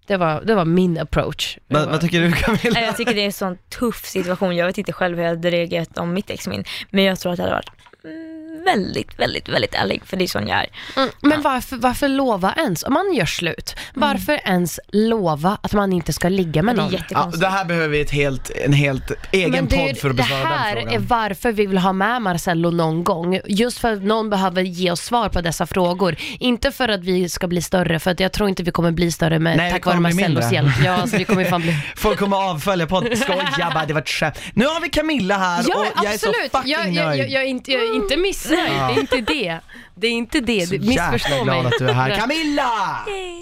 [0.06, 1.58] Det var, det var min approach.
[1.68, 2.80] Det Vad, var- vad tycker du Camilla?
[2.80, 4.56] Jag tycker det är en sån tuff situation.
[4.56, 6.64] Jag vet inte själv hur jag hade reagerat om mitt ex min.
[6.90, 7.70] Men jag tror att jag hade varit
[8.04, 8.31] mm,
[8.64, 10.02] väldigt, väldigt, väldigt ärlig.
[10.06, 10.66] För det är sån jag är.
[10.96, 12.82] Mm, men varför, varför lova ens?
[12.82, 16.82] Om man gör slut, varför ens lova att man inte ska ligga med Det är
[16.82, 16.92] någon?
[16.92, 17.40] Ja, jättekonstigt.
[17.40, 20.16] det här behöver vi ett helt, en helt egen Men det, är- podd för att
[20.16, 21.06] det besvara här den är frågan.
[21.06, 23.40] varför vi vill ha med Marcello någon gång.
[23.46, 26.16] Just för att någon behöver ge oss svar på dessa frågor.
[26.38, 29.12] Inte för att vi ska bli större, för att jag tror inte vi kommer bli
[29.12, 30.68] större med, Nej, tack vare Marcellos hjälp.
[30.84, 31.76] Ja, alltså, vi kommer fan bli...
[31.96, 34.38] Folk kommer avfölja podden, skoja bara, det var ett skämt.
[34.54, 36.52] Nu har vi Camilla här Ja, och jag är så absolut.
[36.52, 37.20] fucking jag, jag, nöjd.
[37.22, 38.16] jag, jag, är inte, jag är inte
[38.56, 38.78] missnöjd.
[38.88, 39.60] Det är inte det.
[39.94, 40.66] Det är inte det.
[40.66, 41.66] så det jäkla missförstå glad mig.
[41.66, 42.16] att du är här.
[42.16, 42.70] Camilla!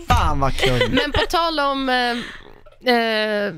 [0.09, 0.91] Fan vad kul.
[1.03, 1.89] Men på tal om...
[1.89, 3.53] Eh, eh,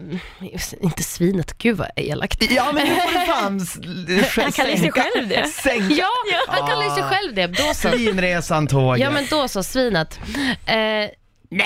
[0.80, 2.50] inte svinet, gud vad elakt.
[2.52, 5.48] Ja men nu får du fan s- Han kallar sig själv det.
[5.48, 6.08] Sänka Ja,
[6.48, 7.46] han kallar ju sig själv det.
[7.46, 7.90] Då så.
[7.90, 9.02] svinresan tåget.
[9.02, 10.20] Ja men då så, svinet.
[10.66, 10.74] Eh,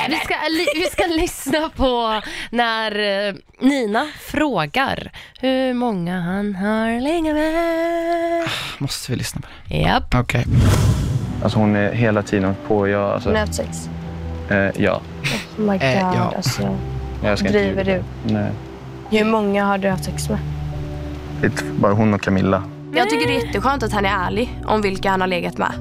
[0.09, 0.35] vi, ska,
[0.75, 2.21] vi ska lyssna på
[2.51, 8.49] när eh, Nina frågar hur många han har legat med.
[8.79, 9.77] Måste vi lyssna på det?
[9.77, 10.15] Japp.
[10.15, 10.45] Okej.
[11.43, 12.89] Alltså hon är hela tiden på.
[12.89, 13.89] Jag, alltså, Har ni haft sex?
[14.51, 15.01] eh, ja.
[15.59, 16.33] Oh my god, Eh, ja.
[16.37, 16.77] alltså.
[17.25, 18.03] Jag ska inte Driver ljuga.
[18.27, 18.33] du?
[18.35, 18.51] Nej.
[19.11, 20.39] Hur många har du haft sex med?
[21.41, 22.63] Det är t- bara hon och Camilla.
[22.97, 25.73] Jag tycker det är jätteskönt att han är ärlig om vilka han har legat med.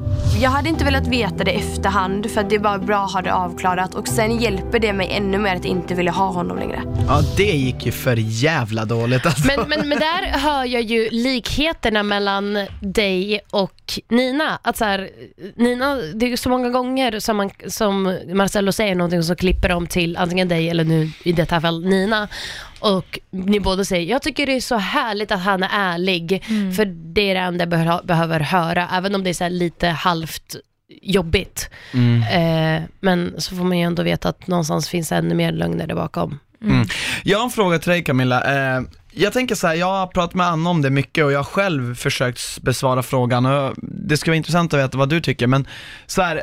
[0.41, 3.21] Jag hade inte velat veta det efterhand för att det är bara bra att ha
[3.21, 6.81] det avklarat och sen hjälper det mig ännu mer att inte vilja ha honom längre.
[7.07, 9.47] Ja det gick ju för jävla dåligt alltså.
[9.47, 14.59] Men, men, men där hör jag ju likheterna mellan dig och Nina.
[14.61, 15.09] Att så här,
[15.55, 19.35] Nina, det är ju så många gånger som, man, som Marcello säger någonting och så
[19.35, 22.27] klipper de till antingen dig eller nu i detta fall Nina.
[22.93, 26.43] Och ni båda säger, jag tycker det är så härligt att han är ärlig.
[26.75, 29.51] För det är det enda jag behö- behöver höra, även om det är så här
[29.51, 30.55] lite halvt
[31.01, 31.69] jobbigt.
[31.93, 32.21] Mm.
[32.21, 35.95] Eh, men så får man ju ändå veta att någonstans finns ännu mer lögner där
[35.95, 36.39] bakom.
[36.63, 36.87] Mm.
[37.23, 38.75] Jag har en fråga till dig Camilla.
[38.75, 38.81] Eh,
[39.17, 41.43] jag tänker så här, jag har pratat med Anna om det mycket och jag har
[41.43, 45.67] själv försökt besvara frågan och det skulle vara intressant att veta vad du tycker men
[46.05, 46.41] så här, eh,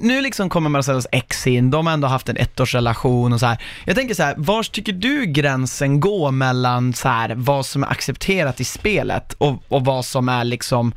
[0.00, 3.62] nu liksom kommer Marcellos ex in, de har ändå haft en ettårsrelation och så här.
[3.84, 7.88] Jag tänker så här, var tycker du gränsen går mellan så här, vad som är
[7.88, 10.92] accepterat i spelet och, och vad som är liksom,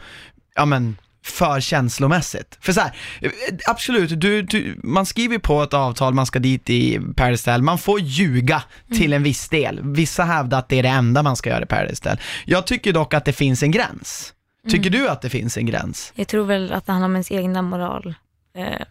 [0.56, 2.58] ja men för känslomässigt.
[2.62, 3.32] För så här, eh,
[3.68, 7.78] absolut, du, du, man skriver på ett avtal, man ska dit i Paradise Hotel, man
[7.78, 9.80] får ljuga till en viss del.
[9.84, 12.20] Vissa hävdar att det är det enda man ska göra i Paradise Hotel.
[12.46, 14.34] Jag tycker dock att det finns en gräns.
[14.70, 16.12] Tycker du att det finns en gräns?
[16.16, 18.16] Jag tror väl att det handlar om ens egna moral.
[18.58, 18.86] Eh,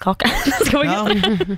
[0.00, 0.28] kaka.
[0.66, 1.08] Ska man Ja.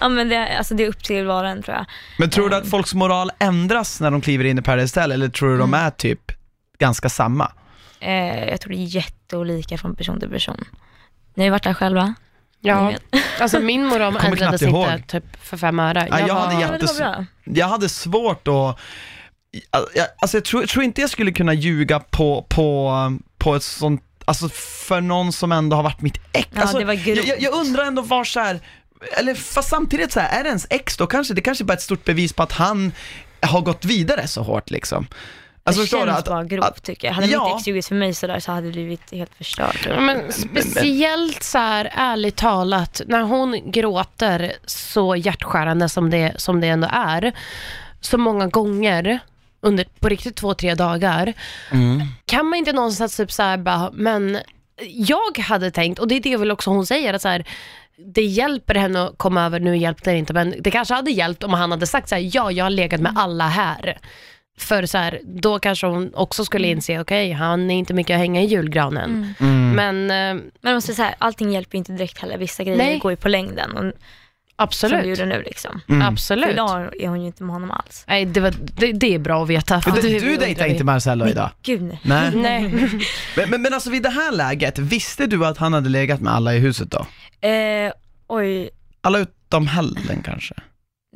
[0.00, 0.08] ja.
[0.08, 1.86] men det, är- alltså det är upp till var en tror jag.
[2.18, 5.28] Men tror du att folks moral ändras när de kliver in i Paradise Hotel eller
[5.28, 6.32] tror du de är typ
[6.78, 7.52] ganska samma?
[8.00, 10.64] Eh, jag tror det är jätteolika från person till person.
[11.34, 12.14] Ni har ju varit där själva.
[12.60, 12.92] Ja,
[13.40, 15.06] alltså min moral ändrades inte ihåg.
[15.08, 16.06] typ för fem öre.
[16.10, 18.78] Ja, jag hade var- var jättes- jag hade svårt att,
[19.94, 22.92] jag, alltså jag tror, jag tror inte jag skulle kunna ljuga på, på,
[23.38, 24.48] på ett sånt, alltså
[24.88, 26.48] för någon som ändå har varit mitt ex.
[26.54, 27.16] Ja, alltså, det var grovt.
[27.18, 28.60] jag, jag, jag undrar ändå var så här,
[29.18, 31.76] eller fast samtidigt så här, är det ens ex då kanske, det kanske bara är
[31.76, 32.92] ett stort bevis på att han
[33.40, 35.06] har gått vidare så hårt liksom.
[35.66, 37.14] Alltså det känns Att, bara grovt att- tycker jag.
[37.14, 37.44] Hade Ja.
[37.48, 39.86] mitt ex ljugit för mig sådär så hade det blivit helt förstört.
[39.88, 46.60] Ja, men speciellt så här, ärligt talat, när hon gråter så hjärtskärande som det, som
[46.60, 47.32] det ändå är,
[48.00, 49.18] så många gånger
[49.60, 51.32] under på riktigt två, tre dagar,
[51.72, 52.02] Mm.
[52.24, 54.38] kan man inte någonstans typ så här bara, men
[54.90, 57.44] jag hade tänkt, och det är det väl också hon säger, att så här,
[58.14, 61.44] det hjälper henne att komma över, nu hjälpte det inte, men det kanske hade hjälpt
[61.44, 63.98] om han hade sagt så här, ja, jag har legat med alla här.
[64.58, 68.20] För så här, då kanske hon också skulle inse, okej, han är inte mycket att
[68.20, 69.34] hänga i julgranen.
[69.40, 69.70] Mm.
[69.70, 72.38] Men eh, Men måste säga, allting hjälper inte direkt heller.
[72.38, 72.98] Vissa grejer Nej.
[72.98, 73.70] går ju på längden.
[73.76, 73.92] Och, som vi
[74.56, 75.80] absolut, gjorde nu liksom.
[75.88, 76.00] Mm.
[76.00, 76.50] För absolut.
[76.50, 78.04] idag är hon ju inte med honom alls.
[78.08, 79.80] Nej, det, var, det, det är bra att veta.
[79.80, 80.84] för Du, det- du dejtar inte.
[80.84, 81.50] Marcello idag?
[81.62, 81.98] Gud nej.
[82.02, 82.30] Nej.
[82.34, 82.70] Nej.
[83.36, 86.32] Men, men, men alltså vid det här läget, visste du att han hade legat med
[86.34, 87.06] alla i huset då?
[87.48, 87.92] Eh,
[88.26, 90.54] oj, Alla utom Helen kanske?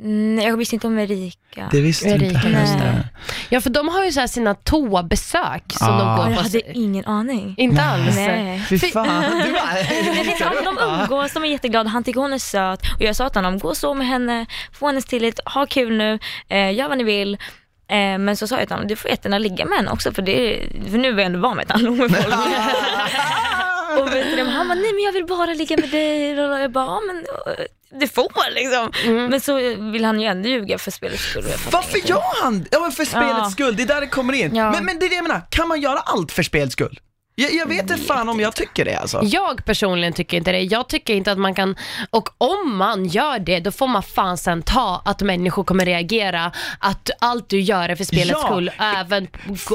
[0.01, 1.67] Nej, jag visste inte om Erika.
[1.71, 3.09] Det visste Erika, inte det.
[3.49, 5.97] Ja, för de har ju så här sina toabesök som Ah.
[5.99, 6.43] de går jag på.
[6.43, 7.53] hade ingen aning.
[7.57, 8.15] Inte alls.
[8.15, 8.59] Nej.
[8.69, 10.63] Fy fan, du bara...
[10.63, 13.59] De umgås, de är jätteglada, han tycker hon är söt och jag sa till honom,
[13.59, 17.03] gå och sov med henne, få hennes tillit, ha kul nu, eh, gör vad ni
[17.03, 17.33] vill.
[17.91, 20.21] Eh, men så sa jag till honom, du får jättegärna ligga med henne också för,
[20.21, 20.59] det,
[20.91, 22.33] för nu är jag ändå van med att han med folk.
[23.99, 26.39] och vet du, han bara, nej men jag vill bara ligga med dig.
[26.39, 27.65] Och jag bara, ja men eh,
[27.99, 28.91] du får liksom.
[29.29, 29.55] Men så
[29.91, 31.43] vill han ju ändå ljuga för spelets skull.
[31.71, 33.49] Varför gör han Ja men för spelets Ja.
[33.51, 34.55] skull, det är där det kommer in.
[34.55, 34.71] Ja.
[34.71, 36.99] Men, men det är det jag menar, kan man göra allt för spelets skull?
[37.35, 39.21] Jag, jag vet inte fan om jag tycker det alltså.
[39.23, 40.59] Jag personligen tycker inte det.
[40.59, 41.75] Jag tycker inte att man kan,
[42.09, 46.51] och om man gör det, då får man fan sen ta att människor kommer reagera,
[46.79, 48.47] att allt du gör är för spelets Ja.
[48.47, 49.27] skull, även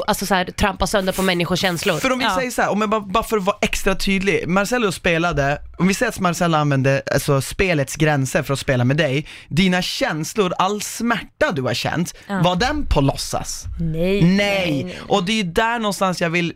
[0.07, 1.99] alltså så här, trampa sönder på människors känslor.
[1.99, 2.35] För om vi Ja.
[2.35, 5.87] säger så här, om jag bara, bara för att vara extra tydlig, Marcello spelade, om
[5.87, 10.53] vi säger att Marcello använde alltså, spelets gränser för att spela med dig, dina känslor,
[10.57, 13.63] all smärta du har känt, var den på låtsas?
[13.79, 14.99] Nej, Nej!
[15.07, 16.53] Och det är ju där någonstans jag vill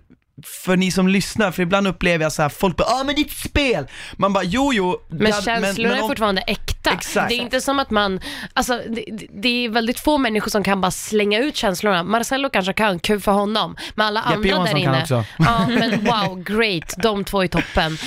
[0.64, 3.22] för ni som lyssnar, för ibland upplever jag så här, folk bara ah men det
[3.22, 3.88] är ett spel!
[4.14, 6.92] Man bara jo jo, Men det- känslorna är om- fortfarande äkta.
[6.92, 7.30] Exakt.
[7.30, 8.20] Det är inte som att man,
[8.54, 12.04] alltså det, det är väldigt få människor som kan bara slänga ut känslorna.
[12.04, 13.76] Marcello kanske kan, kul för honom.
[13.96, 15.02] Men alla Jeppe andra Johansson där kan inne.
[15.02, 15.24] också.
[15.38, 16.94] Ja, men wow, great.
[16.98, 17.98] De två är toppen.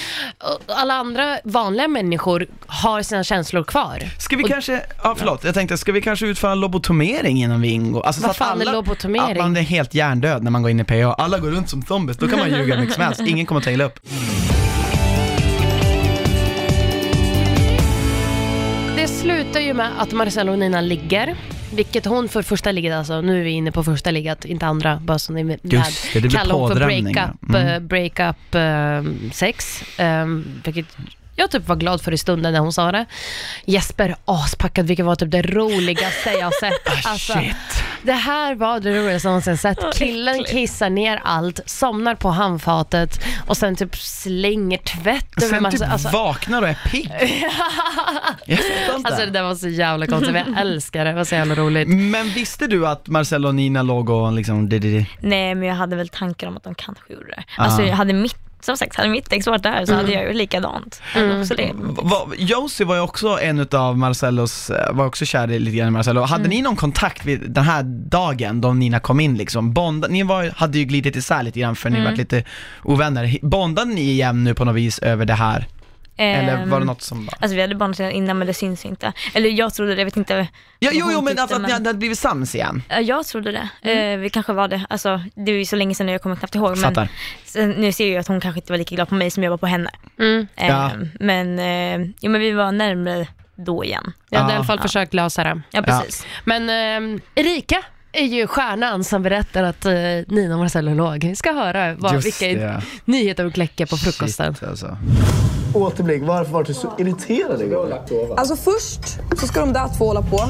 [0.67, 4.03] Alla andra vanliga människor har sina känslor kvar.
[4.19, 7.61] Ska vi Och- kanske, ja förlåt, jag tänkte, ska vi kanske utföra en lobotomering innan
[7.61, 8.07] vi ingår?
[8.07, 9.31] Alltså, Vad fan är lobotomering?
[9.33, 11.15] Att man är helt hjärndöd när man går in i PA.
[11.19, 13.21] Alla går runt som zombies, då kan man ljuga mycket som helst.
[13.21, 14.01] Ingen kommer att ta illa upp.
[18.97, 21.37] Det slutar ju med att Marcello och Nina ligger.
[21.75, 24.97] Vilket hon för första ligget alltså, nu är vi inne på första ligget, inte andra,
[24.97, 25.59] bara så ni.
[25.63, 27.59] Just det, det blir Kallar hon för pådrömning, breakup, ja.
[27.59, 27.69] Mm.
[27.69, 29.83] eh, breakup eh, sex.
[29.99, 30.87] Um, vilket
[31.37, 33.07] jag typ var glad för i stunden när hon sa det.
[33.65, 36.73] Jesper aspackad, vilket var typ det roligaste jag sett.
[37.07, 37.57] Alltså, Ah, Shit.
[38.03, 39.79] det här var det roligaste jag någonsin sett.
[39.95, 45.79] Killen kissar ner allt, somnar på handfatet och sen typ slänger tvätt över Sen massa...
[45.79, 47.11] typ alltså, vaknar och är pigg.
[48.47, 49.09] Jag fattar inte.
[49.09, 51.11] Alltså det där var så jävla konstigt, men jag älskar det.
[51.11, 51.89] Det var så jävla roligt.
[51.89, 55.07] Men visste du att Marcello och Nina låg och liksom, di.
[55.21, 57.45] Nej men jag hade väl tankar om att de kanske gjorde det.
[57.57, 57.87] Alltså Ah.
[57.87, 61.03] jag hade mitt, som sagt, hade mitt ex varit där så hade jag gjort likadant.
[61.17, 61.41] Mm.
[61.41, 61.73] Också det.
[62.03, 65.89] Va, Josie var ju också en utav Marcellos, eh, var också kär i lite grann
[65.89, 66.21] i Marcello.
[66.23, 69.73] Hade ni någon kontakt vid den här dagen då Nina kom in liksom?
[69.73, 72.45] Bonda, ni var, hade ju glidit isär lite grann för ni var lite
[72.83, 73.39] ovänner.
[73.43, 75.67] Bondade ni igen nu på något vis över det här?
[76.17, 77.37] Eller var det Ehm, något som bara...
[77.41, 79.13] Alltså vi hade bondat redan innan men det syns inte.
[79.35, 80.47] Eller jag trodde det, jag vet inte.
[80.79, 82.83] Ja, jo, jo men alltså att ni hade blivit sams igen.
[82.89, 83.91] Ja, Jag trodde det.
[83.93, 84.87] Eh, vi kanske var det.
[84.91, 86.79] Alltså, det är ju så länge sedan nu, jag kommer knappt ihåg.
[86.79, 87.09] Men
[87.45, 89.43] sen, nu ser jag ju att hon kanske inte var lika glad på mig som
[89.43, 89.91] jag var på henne.
[90.19, 90.47] Mm.
[90.57, 90.91] Eh, Ja.
[91.21, 94.13] Men, eh, jo, men vi var närmare då igen.
[94.31, 94.55] Jag hade Ja.
[94.55, 95.61] i alla fall försökt lösa det.
[95.71, 96.27] Ja precis.
[96.45, 96.69] Men
[97.17, 97.83] eh, Erika
[98.15, 99.93] är ju stjärnan som berättar att eh,
[100.29, 101.25] Nina och Marcello låg.
[101.25, 102.83] Vi ska höra vad, Just vilka det.
[103.05, 104.55] nyheter och kläcker på frukosten.
[104.55, 104.97] Shit, alltså.
[105.75, 107.99] Återblick, varför var du så irriterad igår?
[108.37, 110.41] Alltså först så ska de där två hålla på.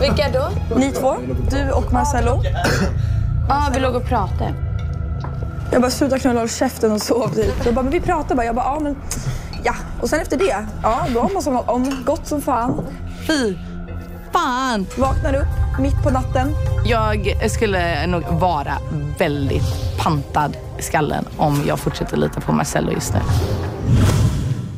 [0.00, 0.76] Vilka då?
[0.76, 1.16] Ni två,
[1.50, 2.42] du och Marcello.
[3.48, 4.54] Ja, vi låg och pratade.
[5.72, 7.54] Jag bara sluta knulla, håll käften och sov typ.
[7.64, 8.46] Jag bara, men vi pratar bara.
[8.46, 8.96] Jag bara, ja men
[9.64, 9.74] ja.
[10.00, 12.86] Och sen efter det, ja då har man somnat om gott som fan.
[13.26, 13.54] Fy
[14.32, 14.86] fan!
[14.98, 16.54] Vaknar upp mitt på natten.
[16.84, 18.78] Jag skulle nog vara
[19.18, 23.20] väldigt pantad i skallen om jag fortsätter lita på Marcello just nu.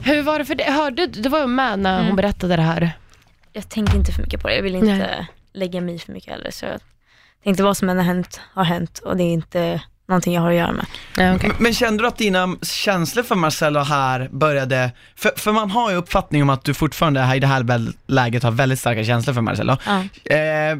[0.05, 0.71] Hur var det för dig?
[0.71, 1.23] Hörde du?
[1.23, 2.93] Du var ju med när hon berättade det här.
[3.53, 4.55] Jag tänkte inte för mycket på det.
[4.55, 5.27] Jag vill inte Nej.
[5.53, 6.51] lägga mig i för mycket heller.
[6.51, 6.81] Så jag
[7.45, 9.81] tänkte vad som än har hänt, har hänt och det är inte
[10.13, 10.87] någonting jag har att göra med.
[11.17, 11.51] Ja, okay.
[11.59, 15.97] Men- kände du att dina känslor för Marcello här började, för, för man har ju
[15.97, 17.67] uppfattning om att du fortfarande här i det här
[18.07, 19.77] läget har väldigt starka känslor för Marcello.
[19.87, 20.05] Ja.
[20.25, 20.77] Eh,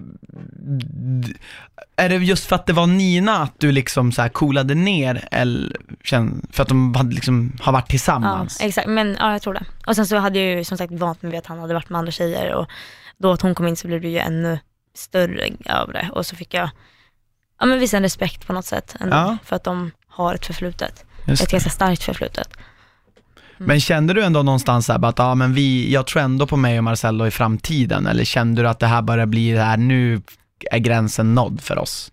[1.97, 5.29] är det just för att det var Nina att du liksom så här coolade ner,
[5.31, 5.77] eller
[6.53, 8.61] för att de hade liksom, har varit Ja, tillsammans?
[8.61, 8.89] exakt.
[8.89, 9.65] Men ja, jag tror det.
[9.87, 11.89] Och sen så hade jag ju som sagt vant mig vid att han hade varit
[11.89, 12.67] med andra tjejer och
[13.19, 14.59] då att hon kom in så blev det ju ännu
[14.95, 16.71] större av det och så fick jag
[17.63, 19.37] ja, men visa en respekt på något sätt ändå, Ja.
[19.45, 21.05] för att de har ett förflutet.
[21.27, 22.49] Just Ett ganska starkt förflutet.
[23.59, 26.79] Men kände du ändå någonstans här, att ja, men vi, jag tror ändå på mig
[26.79, 30.23] och Marcello i framtiden, eller kände du att det här börjar bli det här, nu
[30.71, 32.12] är gränsen nådd för oss?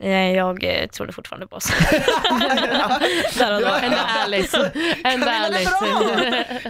[0.00, 1.64] Eh, Jag eh, trodde fortfarande på oss.
[3.38, 3.66] Där och då.
[3.82, 4.54] Ändå ärligt.
[5.04, 5.68] Ändå ärligt.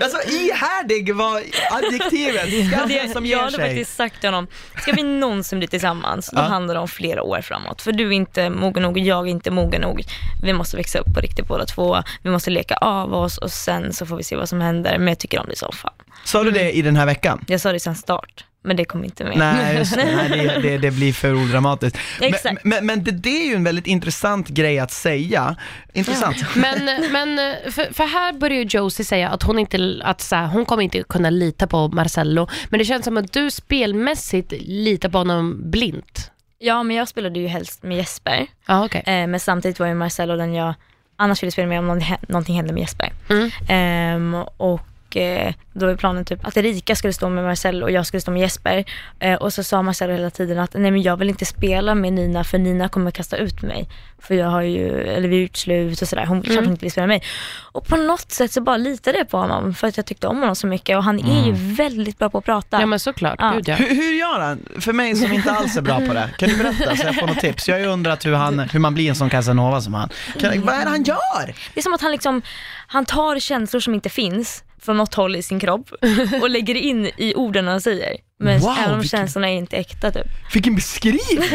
[0.02, 2.44] Alltså ihärdig var adjektivet,
[2.88, 3.66] Det, som jag ger hade sig.
[3.66, 4.46] faktiskt sagt till honom,
[4.82, 6.44] ska vi någonsin bli tillsammans, då Ja.
[6.44, 7.82] handlar det om flera år framåt.
[7.82, 10.02] För du är inte mogen nog, jag är inte mogen nog.
[10.42, 13.92] Vi måste växa upp på riktigt båda två, vi måste leka av oss och sen
[13.92, 14.98] så får vi se vad som händer.
[14.98, 15.92] Men jag tycker om det så fan.
[16.24, 17.44] Sa du det i den här veckan?
[17.48, 19.38] Jag sa det sen start, men det kom inte med.
[19.38, 21.98] Nej, just det, nej det, det, det blir för odramatiskt.
[22.20, 22.64] Men, Exakt.
[22.64, 25.56] men, men det, det är ju en väldigt intressant grej att säga.
[25.92, 26.36] Intressant.
[26.56, 30.46] Men, men för, för här börjar ju Josie säga att hon inte, att så här,
[30.46, 32.48] hon kommer inte kunna lita på Marcello.
[32.68, 36.30] Men det känns som att du spelmässigt litar på honom blint.
[36.58, 38.46] Ja, men jag spelade ju helst med Jesper.
[38.66, 39.02] Ja, okej.
[39.06, 40.74] Eh, men samtidigt var ju Marcello den jag
[41.16, 43.12] annars ville spela med om någonting, hä- någonting hände med Jesper.
[43.30, 43.50] Mm.
[43.68, 44.80] Ehm, och
[45.16, 48.30] eh, då var planen typ att Erika skulle stå med Marcello och jag skulle stå
[48.30, 48.84] med Jesper.
[49.18, 52.12] Eh, och så sa Marcello hela tiden att nej men jag vill inte spela med
[52.12, 53.88] Nina för Nina kommer kasta ut mig.
[54.22, 56.26] För jag har ju, eller vi är utslut och sådär.
[56.26, 57.28] Hon hon inte vill spela med mig.
[57.72, 60.38] Och på något sätt så bara litade jag på honom för att jag tyckte om
[60.38, 62.80] honom så mycket och han är ju väldigt bra på att prata.
[62.80, 63.52] Ja men såklart, Ja.
[63.54, 63.74] gud ja.
[63.74, 64.58] Hur, hur gör han?
[64.80, 66.30] För mig som inte alls är bra på det.
[66.38, 67.68] Kan du berätta så jag får något tips?
[67.68, 70.08] Jag har ju undrat hur, han, hur man blir en sån Casanova som han.
[70.40, 71.46] Kan, vad är det han gör?
[71.74, 72.42] Det är som att han liksom,
[72.86, 75.90] han tar känslor som inte finns från något håll i sin kropp
[76.42, 78.16] och lägger in i orden han säger.
[78.40, 80.26] Men Wow, även om vilken- känslorna är inte äkta typ.
[80.54, 81.48] Vilken beskrivning!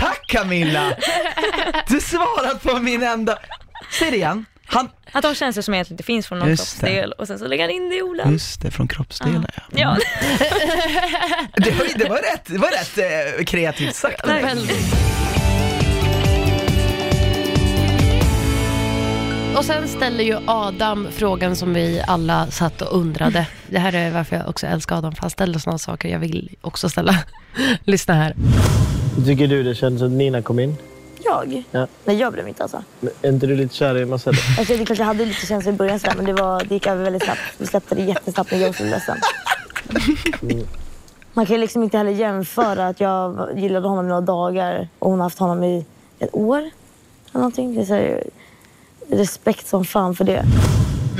[0.00, 0.92] Tack Camilla!
[1.88, 3.38] Du svarat på min enda...
[3.98, 4.44] Säg det igen.
[4.66, 4.88] Han...
[5.12, 6.86] Han tar känslor som egentligen inte finns från någon Just det.
[6.86, 8.32] kroppsdel och sen så lägger han in det i orden.
[8.32, 9.62] Just det, från kroppsdelar ja.
[9.70, 9.96] Ja,
[11.56, 12.98] Det var, det var rätt, det var rätt
[13.38, 14.20] eh, kreativt sagt.
[19.58, 23.46] Och sen ställer ju Adam frågan som vi alla satt och undrade.
[23.70, 26.56] Det här är varför jag också älskar Adam, för han ställer sådana saker jag vill
[26.60, 27.14] också ställa.
[27.84, 28.34] Lyssna här.
[29.26, 30.76] Tycker du det kändes att Nina kom in?
[31.24, 31.62] Jag?
[31.70, 31.86] Ja.
[32.04, 32.82] Nej, jag blev inte alltså.
[33.00, 34.36] Men Är inte du lite kär i Marcello?
[34.58, 36.74] alltså det är klart jag hade lite känslor i början sådär, men det, var, det
[36.74, 37.40] gick över väldigt snabbt.
[37.58, 39.16] Vi släppte det jättesnabbt när jag blev ledsen.
[41.32, 45.18] Man kan ju liksom inte heller jämföra att jag gillade honom några dagar och hon
[45.20, 45.84] har haft honom i
[46.18, 46.58] ett år.
[46.58, 46.70] Eller
[47.32, 47.74] någonting.
[47.74, 48.24] Det är så här,
[49.10, 50.44] respekt som fan för det.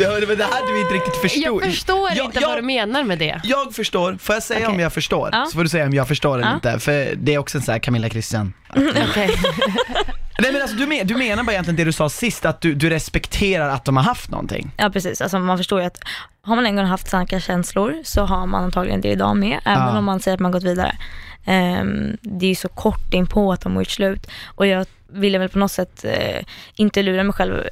[0.00, 1.42] Ja, det var det här du inte riktigt förstod.
[1.42, 3.40] Jag förstår Jag- inte jag- vad du menar med det.
[3.44, 4.74] Jag förstår, får jag säga Okej.
[4.74, 5.28] om jag förstår?
[5.32, 5.46] Ja.
[5.46, 6.54] Så får du säga om jag förstår eller Ja.
[6.54, 8.52] inte, för det är också en sån här Camilla Christian.
[8.76, 9.30] Okej.
[10.40, 12.74] Nej men alltså du, men, du menar bara egentligen det du sa sist, att du,
[12.74, 14.70] du respekterar att de har haft någonting?
[14.76, 15.20] ja precis.
[15.20, 15.98] Alltså man förstår ju att
[16.42, 19.60] har man en gång haft starka känslor så har man antagligen det idag med.
[19.64, 19.98] Även Ja.
[19.98, 20.96] om man säger att man gått vidare.
[21.44, 24.26] Ehm, det är ju så kort in på att de har gjort slut.
[24.54, 26.44] Och jag ville väl på något sätt eh,
[26.74, 27.62] inte lura mig själv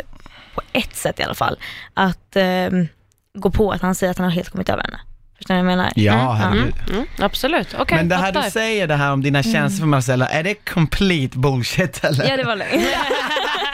[0.55, 1.59] på ett sätt i alla fall.
[1.95, 2.89] Att ehm,
[3.35, 5.01] gå på att han säger att han har helt kommit över henne.
[5.37, 5.93] Förstår ni vad jag menar?
[5.97, 6.75] Ja, herregud.
[6.91, 7.97] Mm, absolut, okej.
[7.97, 8.43] Men det här fattar.
[8.43, 12.29] du säger det här om dina känslor för Marcella, är det complete bullshit eller?
[12.31, 12.71] Ja det var lögn.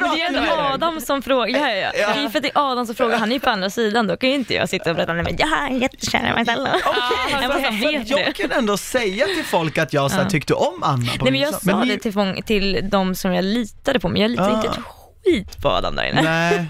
[0.00, 0.74] Men visste Men att det är?
[0.74, 2.12] Adam som frågar, ja, ja, ja.
[2.14, 4.06] Det är för att det är Adam som frågar, han är ju på andra sidan,
[4.06, 6.66] då kan ju inte jag sitta och berätta, nej men jag är jättekär i Marcello.
[6.86, 8.32] Okej, Jag för- för vet jag det.
[8.32, 11.40] kan ändå säga till folk att jag så här, tyckte om Anna på Nej men
[11.40, 14.56] jag sa ni- det till, till de som jag litade på, men jag litar Ah.
[14.56, 14.78] inte ett
[15.24, 16.22] skit på Adam där inne.
[16.22, 16.66] Nej.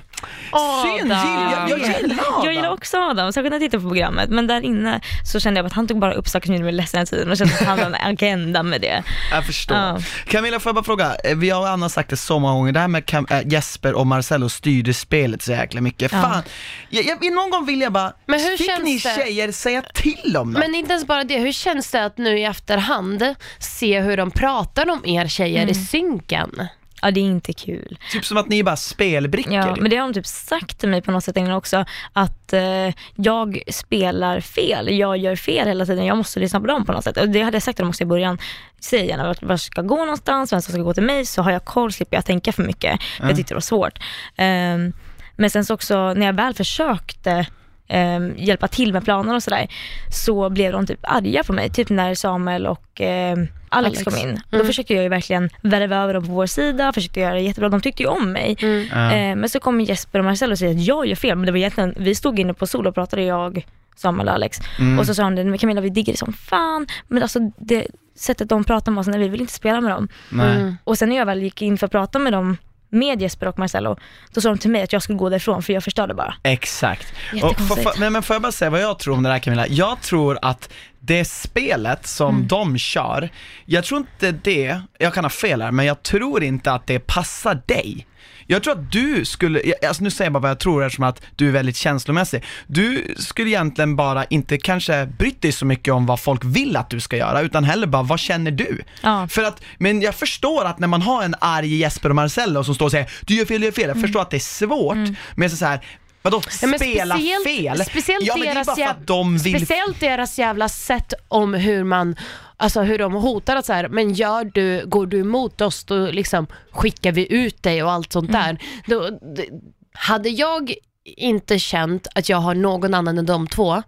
[0.99, 2.45] Synd, jag, jag gillar Adam.
[2.45, 5.01] Jag gillar också Adam, särskilt när jag tittar på programmet, men där inne
[5.33, 7.31] så kände jag att han tog bara upp saker som gjorde mig ledsen hela tiden
[7.31, 9.03] och kände att han hade en agenda med det.
[9.31, 9.77] Jag förstår.
[9.77, 9.99] Ja.
[10.27, 12.81] Camilla, får jag bara fråga, eh, vi har Anna sagt det så många gånger, det
[12.81, 16.13] här med Cam- äh, Jesper och Marcello styrde spelet så jäkla mycket.
[16.13, 16.23] Ja.
[16.23, 16.43] Fan,
[16.91, 19.15] jag, jag, någon gång vill jag bara, Men hur fick känns ni det?
[19.25, 20.59] tjejer säga till om det?
[20.61, 24.31] Men inte ens bara det, hur känns det att nu i efterhand se hur de
[24.31, 26.67] pratar om er tjejer i synken?
[27.03, 27.99] Ja det är inte kul.
[28.13, 29.53] Typ som att ni är bara spelbrickor.
[29.53, 32.53] Ja, men det har de typ sagt till mig på något sätt innan också, att
[32.53, 36.93] eh, jag spelar fel, jag gör fel hela tiden, jag måste lyssna på dem på
[36.93, 37.17] något sätt.
[37.17, 38.39] Och det hade jag sagt till dem också i början,
[38.81, 41.53] säg gärna vart jag ska gå någonstans, vem som ska gå till mig, så har
[41.53, 43.01] jag koll, slipper jag tänka för mycket.
[43.21, 43.99] Jag tyckte det var svårt.
[44.37, 44.93] Ehm,
[45.37, 47.47] men sen så också, när jag väl försökte
[47.89, 49.67] ehm, hjälpa till med planer och sådär,
[50.11, 51.71] så blev de typ arga på mig.
[51.71, 54.05] Typ när Samuel och ehm, Alex, Alex.
[54.05, 54.41] kom in.
[54.51, 54.67] Då Mm.
[54.67, 57.69] försökte jag ju verkligen värva över dem på vår sida, försökte göra det jättebra.
[57.69, 58.57] De tyckte ju om mig.
[58.91, 59.13] Ja.
[59.13, 61.53] Eh, men så kommer Jesper och Marcel och säger att jag gör fel, men det
[61.53, 63.67] var egentligen, vi stod inne på sol och pratade, jag,
[63.97, 64.59] Samuel och Alex.
[64.79, 64.99] Mm.
[64.99, 68.65] Och så sa han Camilla vi digger det som fan, men alltså det sättet de
[68.65, 70.09] pratar med oss, nej vi vill inte spela med dem.
[70.33, 70.77] Mm.
[70.85, 72.57] Och sen när jag väl gick in för att prata med dem,
[72.93, 73.97] med Jesper och Marcello,
[74.35, 76.35] då sa de till mig att jag skulle gå därifrån för jag förstörde bara.
[76.43, 77.13] Exakt.
[77.43, 79.39] Och, för, för, men, men får jag bara säga vad jag tror om det där
[79.39, 79.67] Camilla?
[79.69, 83.29] Jag tror att det spelet som de kör,
[83.65, 86.99] jag tror inte det, jag kan ha fel här, men jag tror inte att det
[86.99, 88.07] passar dig.
[88.53, 91.23] Jag tror att du skulle, alltså nu säger jag bara vad jag tror eftersom att
[91.37, 92.45] du är väldigt känslomässig.
[92.67, 96.91] Du skulle egentligen bara inte kanske brytt dig så mycket om vad folk vill att
[96.91, 98.83] du ska göra, utan heller bara vad känner du?
[99.03, 99.29] Ja.
[99.29, 102.75] För att, men jag förstår att när man har en arg Jesper och Marcello som
[102.75, 105.17] står och säger du gör fel, du gör fel, jag förstår att det är svårt,
[105.35, 105.81] men så här,
[106.23, 106.49] vadå Mm.
[106.63, 107.85] Ja, men spela speciellt- fel?
[107.85, 110.69] Speciellt, ja men det är deras bara för jäv- att de vill speciellt deras jävla
[110.69, 112.17] sätt om hur man
[112.57, 116.07] Alltså hur de hotar att så här, men gör du, går du emot oss då
[116.07, 118.43] liksom skickar vi ut dig och allt sånt Mm.
[118.43, 118.59] där.
[118.87, 119.49] Då, d-
[119.93, 123.83] hade jag inte känt att jag har någon annan än de två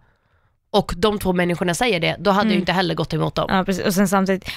[0.71, 3.47] och de två människorna säger det, då hade jag inte heller gått emot dem.
[3.51, 3.85] Ja, precis.
[3.87, 4.51] Och sen samtidigt,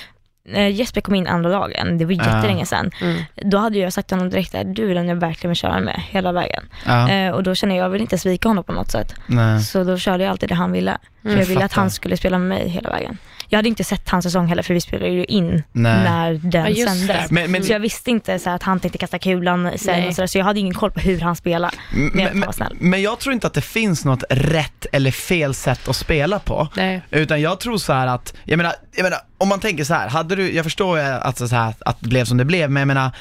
[0.47, 3.21] när Jesper kom in andra dagen, det var jättelänge sedan, Mm.
[3.35, 5.79] då hade jag sagt till honom direkt att du är den jag verkligen vill köra
[5.79, 6.63] med hela vägen.
[6.85, 7.09] Ja.
[7.09, 9.13] Eh, och då känner jag, jag vill inte svika honom på något sätt.
[9.27, 9.59] Nej.
[9.61, 10.97] Så då körde jag alltid det han ville.
[11.21, 13.17] För jag ville att han skulle spela med mig hela vägen.
[13.49, 16.03] Jag hade inte sett hans säsong heller för vi spelade ju in Nej.
[16.03, 17.31] när den Ja, sändes.
[17.31, 20.15] Men- men- så jag visste inte så här, att han tänkte kasta kulan sen och
[20.15, 21.73] så, där, så jag hade ingen koll på hur han spelade.
[22.13, 25.87] Men, jag Men, men jag tror inte att det finns något rätt eller fel sätt
[25.87, 26.67] att spela på.
[26.75, 27.01] Nej.
[27.11, 30.07] Utan jag tror så här att, jag menar, jag menar om man tänker så här,
[30.09, 32.87] hade du, jag förstår att, så här, att det blev som det blev, men jag
[32.87, 33.11] menar,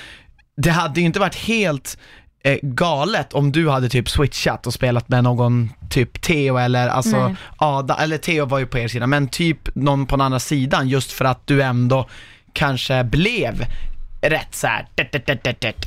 [0.57, 1.99] det hade ju inte varit helt
[2.47, 7.29] eh, galet om du hade typ switchat och spelat med någon typ Theo eller alltså
[7.29, 7.37] Nej.
[7.57, 10.89] Ada, eller Theo var ju på er sida, men typ någon på den andra sidan
[10.89, 12.09] just för att du ändå
[12.53, 13.65] kanske blev
[14.21, 14.87] rätt så här.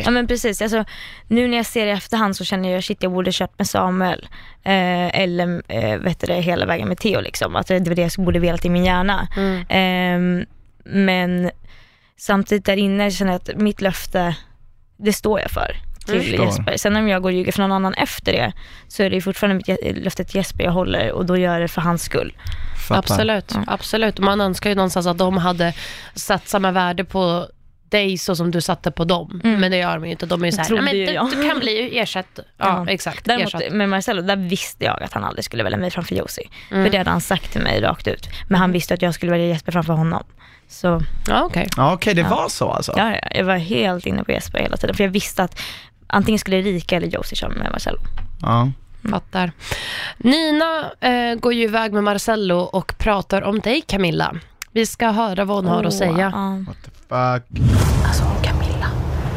[0.05, 0.85] Ja men precis, alltså,
[1.27, 4.27] nu när jag ser i efterhand så känner jag shit jag borde kört med Samuel
[4.63, 7.55] eh, eller eh, vet du det, hela vägen med Theo liksom.
[7.55, 9.27] Att det var det jag borde velat i min hjärna.
[9.37, 9.65] Mm.
[9.69, 10.45] Ehm,
[10.83, 11.51] men
[12.17, 14.35] samtidigt där inne känner jag att mitt löfte,
[14.97, 16.45] det står jag för till Förstår.
[16.45, 16.77] Jesper.
[16.77, 18.53] Sen om jag går och ljuger för någon annan efter det
[18.87, 21.61] så är det ju fortfarande mitt löfte till Jesper jag håller och då gör jag
[21.61, 22.37] det för hans skull.
[22.89, 24.19] Absolut, absolut.
[24.19, 25.73] Man önskar ju någonstans att de hade
[26.15, 27.47] satt samma värde på
[27.89, 29.41] dig så som du satte på dem.
[29.43, 30.25] Men det gör de ju inte.
[30.25, 32.39] De är ju såhär, trodde "Nej, men du, jag." du kan bli ersatt.
[32.57, 33.25] Ja, exakt.
[33.25, 33.71] Däremot ersatt.
[33.73, 36.49] med Marcello, där visste jag att han aldrig skulle välja mig framför Josie.
[36.71, 36.83] Mm.
[36.85, 38.29] För det hade han sagt till mig rakt ut.
[38.49, 40.23] Men han visste att jag skulle välja Jesper framför honom.
[40.67, 41.67] Så Ja, okej.
[41.77, 42.29] Ja okej, det Ja.
[42.29, 42.93] var så alltså?
[42.97, 44.95] ja, ja, jag var helt inne på Jesper hela tiden.
[44.95, 45.59] För jag visste att
[46.09, 47.97] antingen skulle Erika eller Josie köra med Marcello.
[48.41, 48.71] Ja.
[49.09, 49.51] Fattar.
[50.17, 54.35] Nina eh, går ju iväg med Marcello och pratar om dig Camilla.
[54.71, 56.31] Vi ska höra vad hon har att säga.
[56.33, 56.65] Ja.
[57.09, 57.59] Fuck.
[58.07, 58.87] Alltså Camilla.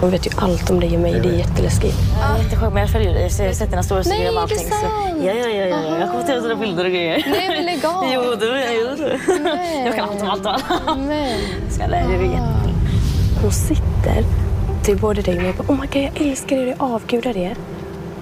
[0.01, 1.21] Hon vet ju allt om dig och mig.
[1.23, 1.97] Det är jätteläskigt.
[2.21, 2.39] Ja.
[2.39, 3.31] Jätteskönt, men jag följer dig.
[3.31, 4.71] Så jag har sett dina stories och Nej, grejer om det är allting.
[4.71, 5.23] Så, sant.
[5.25, 5.99] ja, ja, ja, ja.
[5.99, 7.25] Jag kommer till ta bilder och grejer.
[7.31, 8.05] Nej men lägg av.
[8.15, 9.35] Jo, du, jo, du.
[9.87, 10.95] Jag kan allt om allt och alla.
[10.95, 11.39] Men.
[11.71, 12.41] Ska jag lära dig det?
[13.43, 14.42] Hon sitter
[14.83, 17.57] till både dig och mig oh my god jag älskar er, jag avgudar er.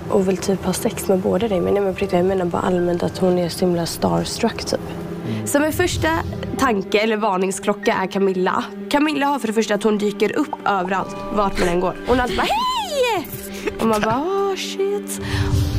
[0.08, 1.60] Och vill typ ha sex med båda dig.
[1.60, 4.64] Men nej, men på riktigt, jag menar bara allmänt att hon är så himla starstruck
[4.64, 4.80] typ.
[5.44, 6.08] Så min första
[6.58, 8.64] tanke eller varningsklocka är Camilla.
[8.90, 11.94] Camilla har för det första att hon dyker upp överallt, vart man än går.
[12.08, 13.28] Hon alltid bara hej!
[13.80, 15.20] Och man bara oh shit.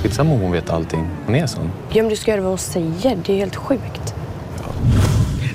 [0.03, 1.07] Skitsamma om hon vet allting.
[1.25, 1.71] Hon är sån.
[1.89, 4.15] Ja men du ska göra vad hon säger, det är helt sjukt.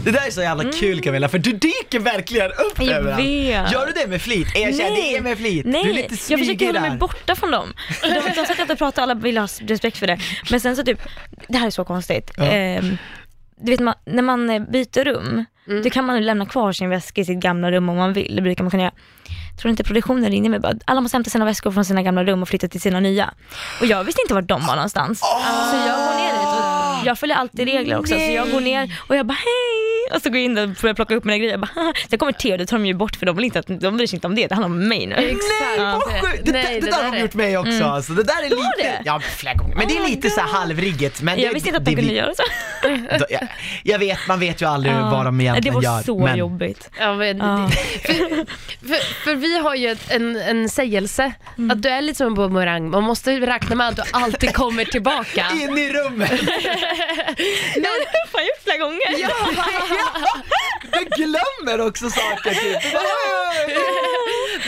[0.07, 3.21] Det där är så jävla kul Camilla, för du dyker verkligen upp Jag överallt.
[3.25, 3.73] vet.
[3.73, 4.49] Gör du det med flit?
[4.57, 5.67] Erkänn, det är med flit.
[5.67, 6.97] Nej, du är lite jag försöker smygig hålla mig där.
[6.97, 7.73] borta från dem.
[8.03, 10.19] De, de sa att jag inte pratar, alla vill ha respekt för det.
[10.51, 11.01] Men sen så typ,
[11.49, 12.31] det här är så konstigt.
[12.37, 12.45] Ja.
[12.45, 12.97] Ehm,
[13.61, 15.45] du vet man, när man eh, byter rum,
[15.85, 18.37] då kan man lämna kvar sin väska i sitt gamla rum om man vill.
[18.37, 18.95] Det brukar man kunna göra.
[19.61, 22.43] Tror inte produktionen ringde mig bara, alla måste hämta sina väskor från sina gamla rum
[22.43, 23.35] och flytta till sina nya.
[23.81, 25.21] Och jag visste inte vart de var någonstans.
[25.21, 26.16] Så jag och
[27.05, 28.15] jag följer alltid regler också.
[28.15, 30.06] Så jag går ner och jag bara hej!
[30.15, 31.51] Och så går jag in där och får plocka upp mina grejer.
[31.51, 31.93] Jag bara.
[32.11, 34.07] Sen kommer Theo, det tar de ju bort för de vill inte att, de bryr
[34.07, 35.15] sig inte om det, det handlar om mig nu.
[35.15, 35.43] Exakt.
[35.79, 36.41] Nej vad sjukt!
[36.45, 37.89] Det, Nej, där- det, det där där har de gjort mig också Mm.
[37.91, 38.13] alltså.
[38.13, 39.03] Det där är lite, det?
[39.05, 41.23] ja flera gånger, men det är lite så här halvrigget.
[41.23, 42.43] Men Jag det, visste inte att det de kunde göra så.
[43.31, 43.49] Jag,
[43.83, 45.93] jag vet, man vet ju aldrig vad de egentligen Det gör.
[45.93, 46.91] var så men, jobbigt.
[46.99, 47.69] Ja, men, Ja.
[48.03, 48.15] för,
[48.89, 51.71] för, för vi har ju ett, en, en sägelse, Mm.
[51.71, 52.91] att du är lite som en bumerang.
[52.91, 55.47] Man måste räkna med att du alltid kommer tillbaka.
[55.55, 56.31] In i rummet!
[57.75, 57.87] Det
[58.33, 59.01] har jag gjort flera gånger.
[59.19, 59.29] ja,
[59.97, 60.43] yeah.
[60.93, 62.83] du glömmer också saker typ.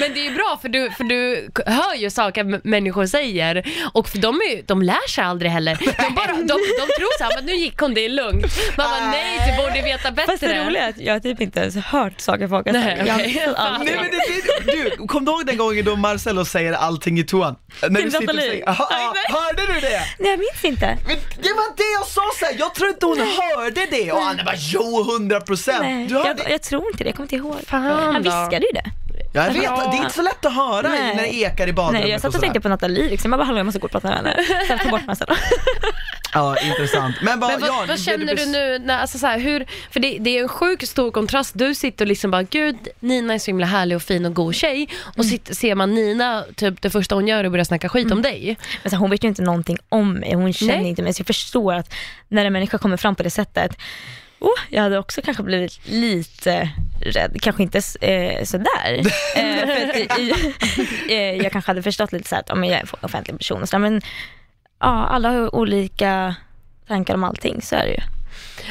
[0.00, 4.18] Men det är bra för du, för du hör ju saker människor säger och för
[4.18, 5.78] de, är, de lär sig aldrig heller.
[5.80, 8.46] De, bara, de, de tror såhär, men nu gick hon, det är lugnt.
[8.76, 10.32] Man bara, nej du borde veta bättre.
[10.32, 13.34] Fast det roliga är att jag har typ inte ens hört saker folk har Nej,
[13.34, 13.58] sagt.
[13.58, 13.84] Allt.
[13.84, 17.24] Nej men det, det, du, kom du ihåg den gången då Marcello säger allting i
[17.24, 17.56] toan?
[17.90, 20.00] När du sitter och säger, aha, hörde du det?
[20.18, 20.98] Nej jag minns inte.
[21.06, 24.36] Men det var det jag sa såhär, jag tror inte hon hörde det och han
[24.44, 26.10] bara jo, 100 procent.
[26.26, 27.56] Jag, jag tror inte det, jag kommer inte ihåg.
[27.66, 28.20] Fan Han då.
[28.30, 28.90] viskade ju det.
[29.32, 31.16] jag vet, det är inte så lätt att höra Nej.
[31.16, 32.42] när det ekar i badrummet Nej jag satt och sådär.
[32.46, 34.36] tänkte på Nathalie liksom, jag bara hallå jag måste gå och prata med henne.
[34.68, 35.26] Sen ta bort mig sen.
[36.34, 37.16] Ja, intressant.
[37.22, 40.00] Men, vad, Men vad, ja, vad känner du nu, när, alltså så här, hur, för
[40.00, 43.38] det, det är en sjuk stor kontrast, du sitter och liksom bara, gud Nina är
[43.38, 45.28] så himla härlig och fin och god tjej, och Mm.
[45.28, 48.22] sitter, ser man Nina, typ det första hon gör är att börja snacka skit om
[48.22, 48.56] dig.
[48.82, 50.88] Men så här, hon vet ju inte någonting om mig, hon känner Nej.
[50.88, 51.14] inte mig.
[51.14, 51.94] Så jag förstår att
[52.28, 53.76] när en människa kommer fram på det sättet,
[54.38, 56.70] oh, jag hade också kanske blivit lite
[57.00, 58.98] rädd, kanske inte eh, sådär.
[59.36, 60.32] eh, för i, i,
[61.14, 63.62] eh, jag kanske hade förstått lite så här att men jag är en offentlig person
[63.62, 64.02] och så där, men
[64.80, 66.34] ja, alla har olika
[66.88, 68.00] tankar om allting, så är det ju.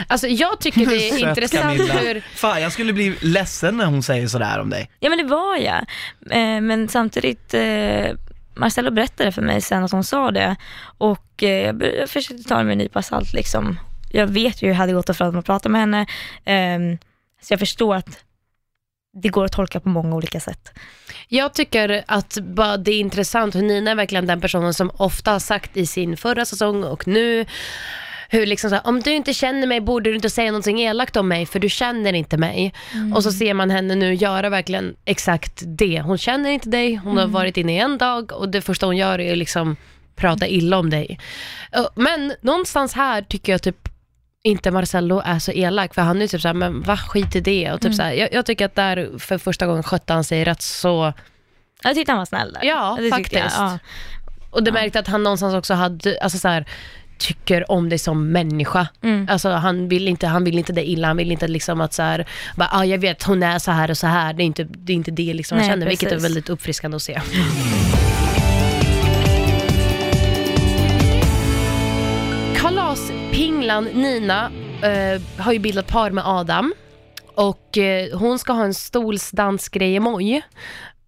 [0.07, 1.93] Alltså jag tycker det är intressant Camilla.
[1.93, 4.91] hur, Fan, jag skulle bli ledsen när hon säger sådär om dig.
[4.99, 5.85] Ja men det var jag.
[6.31, 8.11] Eh, men samtidigt, eh,
[8.55, 10.55] Marcello berättade för mig sen att hon sa det
[10.97, 13.79] och eh, jag försökte ta det med en nypa salt liksom.
[14.11, 16.05] Jag vet ju hur det hade gått att fram och prata med henne,
[16.45, 16.97] ehm,
[17.41, 18.23] så jag förstår att
[19.21, 20.73] det går att tolka på många olika sätt.
[21.27, 25.31] jag tycker att bara det är intressant hur Nina är verkligen den personen som ofta
[25.31, 27.45] har sagt i sin förra säsong och nu,
[28.29, 31.15] hur liksom så här, om du inte känner mig borde du inte säga någonting elakt
[31.17, 32.73] om mig för du känner inte mig.
[33.15, 36.01] Och så ser man henne nu göra verkligen exakt det.
[36.01, 38.97] Hon känner inte dig, hon har varit inne i en dag och det första hon
[38.97, 39.75] gör är liksom
[40.15, 41.19] prata illa om dig.
[41.95, 43.89] Men någonstans här tycker jag typ
[44.43, 47.71] inte Marcello är så elak för han är typ såhär, men va skit i det.
[47.71, 50.43] Och typ så här, jag, jag tycker att där för första gången skötte han sig
[50.43, 51.13] rätt så,
[51.83, 52.63] Jag tyckte han var snäll där.
[52.63, 53.33] Ja, det faktiskt.
[53.33, 53.79] Jag, ja.
[54.49, 56.65] och det märkte att han någonstans också hade, alltså så här,
[57.17, 58.87] tycker om dig som människa.
[59.03, 59.27] Mm.
[59.29, 62.01] Alltså han vill inte, han vill inte det illa, han vill inte liksom att så
[62.01, 64.33] här, bara, ah, jag vet hon är så här och så här.
[64.33, 66.25] Det är inte det, är inte det liksom han Nej, känner, vilket är precis.
[66.25, 67.21] väldigt uppfriskande att se.
[73.67, 74.51] Kalaspinglan Nina
[74.81, 76.73] eh, har ju bildat par med Adam
[77.35, 80.41] och eh, hon ska ha en stolsdansgrej i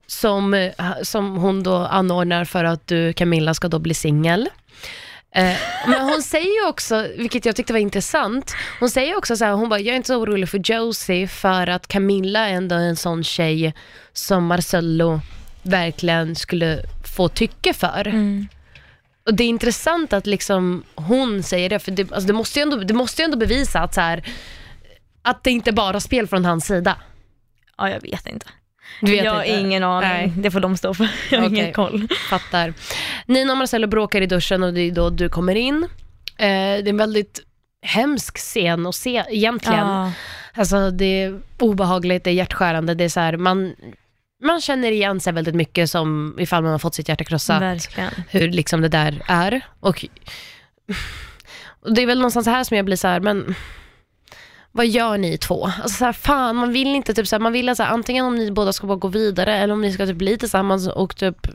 [0.08, 0.72] som, eh,
[1.04, 4.50] som hon då anordnar för att du Camilla ska då bli singel.
[5.36, 5.56] Eh,
[5.88, 9.52] men hon säger ju också, vilket jag tyckte var intressant, hon säger också så här,
[9.52, 12.96] hon bara, jag är inte så orolig för Josie för att Camilla är ändå en
[12.96, 13.74] sån tjej
[14.14, 15.22] som Marcello
[15.64, 16.80] verkligen skulle
[17.16, 18.08] få tycke för.
[18.08, 18.48] Mm.
[19.30, 22.64] Och det är intressant att liksom hon säger det, för det, alltså det, måste, ju
[22.64, 24.24] ändå, det måste ju ändå bevisa att, så här,
[25.22, 26.98] att det inte bara är spel från hans sida.
[27.78, 28.46] ja, jag vet inte.
[29.02, 30.34] Du vet jag har ingen aning, Nej.
[30.36, 31.10] det får de stå för.
[31.32, 31.60] Jag har Okej.
[31.60, 32.08] ingen koll.
[32.30, 32.74] Fattar.
[33.26, 35.84] Nina och Marcello bråkar i duschen och det är då du kommer in.
[35.84, 35.88] Eh,
[36.38, 37.42] det är en väldigt
[37.82, 39.88] hemsk scen att se egentligen.
[39.88, 40.12] Ja.
[40.54, 43.76] Alltså det är obehagligt, det är hjärtskärande, det är så här, man,
[44.44, 47.62] man känner igen sig väldigt mycket som ifall man har fått sitt hjärta krossat.
[47.62, 48.12] Verkligen.
[48.30, 49.62] Hur liksom det där är.
[49.80, 50.06] Och,
[51.82, 53.56] och det är väl någonstans här som jag blir så här, men
[54.72, 55.66] vad gör ni två?
[55.66, 58.26] Alltså så här, fan, man vill inte typ så här, man vill så här, antingen
[58.26, 61.16] om ni båda ska bara gå vidare eller om ni ska typ bli tillsammans och
[61.16, 61.48] typ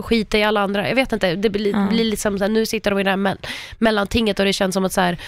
[0.00, 0.88] skita i alla andra.
[0.88, 1.86] Jag vet inte, det blir, Ja.
[1.90, 3.46] blir liksom så här, nu sitter de i det här mell-
[3.78, 5.18] mellantinget och det känns som att så här,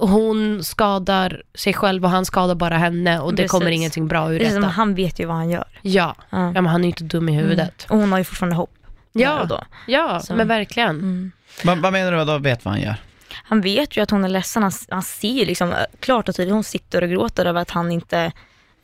[0.00, 3.50] hon skadar sig själv och han skadar bara henne och det Precis.
[3.50, 4.66] kommer ingenting bra ur detta.
[4.66, 5.64] han vet ju vad han gör.
[5.82, 6.14] Ja.
[6.30, 6.38] Ja.
[6.54, 7.86] ja, men han är ju inte dum i huvudet.
[7.90, 8.70] Och hon har ju fortfarande hopp.
[9.12, 9.60] Ja, då.
[9.86, 10.34] ja Så.
[10.34, 10.90] men verkligen.
[10.90, 11.32] Mm.
[11.64, 12.94] Vad, vad menar du då vet vad han gör?
[13.32, 16.34] Han vet ju att hon är ledsen, han, han ser ju liksom eh, klart och
[16.36, 18.32] tydligt, hon sitter och gråter över att han inte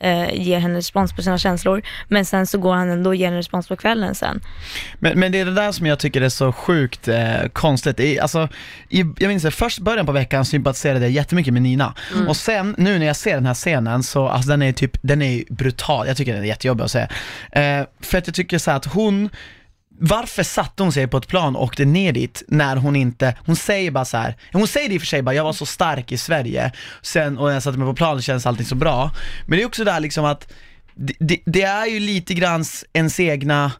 [0.05, 1.81] eh, ger henne respons på sina känslor.
[2.07, 4.41] Men sen så går han ändå och ger henne respons på kvällen sen.
[4.99, 7.99] Men, men det är det där som jag tycker är så sjukt eh, konstigt.
[7.99, 8.49] I, alltså,
[8.89, 11.93] i, jag minns det, först början på veckan sympatiserade jag jättemycket med Nina.
[12.27, 15.21] Och sen, nu när jag ser den här scenen så, alltså den är typ, den
[15.21, 16.07] är brutal.
[16.07, 17.07] Jag tycker den är jättejobbig att se.
[17.51, 19.29] Eh, för att jag tycker så att hon,
[19.99, 23.55] varför satte hon sig på ett plan och åkte ner dit när hon inte, hon
[23.55, 24.35] säger bara så här.
[24.53, 26.71] hon säger det i och för sig bara, jag var så stark i Sverige,
[27.01, 29.11] sen, och när jag satte mig på planet känns allting så bra.
[29.47, 30.51] Men det är också där liksom att,
[30.95, 33.71] det, det, är ju lite grann ens egna,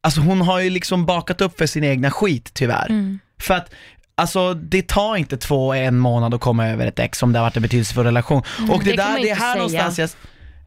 [0.00, 3.18] Alltså hon har ju liksom bakat upp för sin egna skit tyvärr.
[3.40, 3.70] För att
[4.18, 7.44] Alltså det tar inte två, en månad att komma över ett ex om det har
[7.44, 8.42] varit en betydelsefull relation.
[8.70, 9.54] Och det, Det där, det är här säga.
[9.54, 10.10] någonstans jag,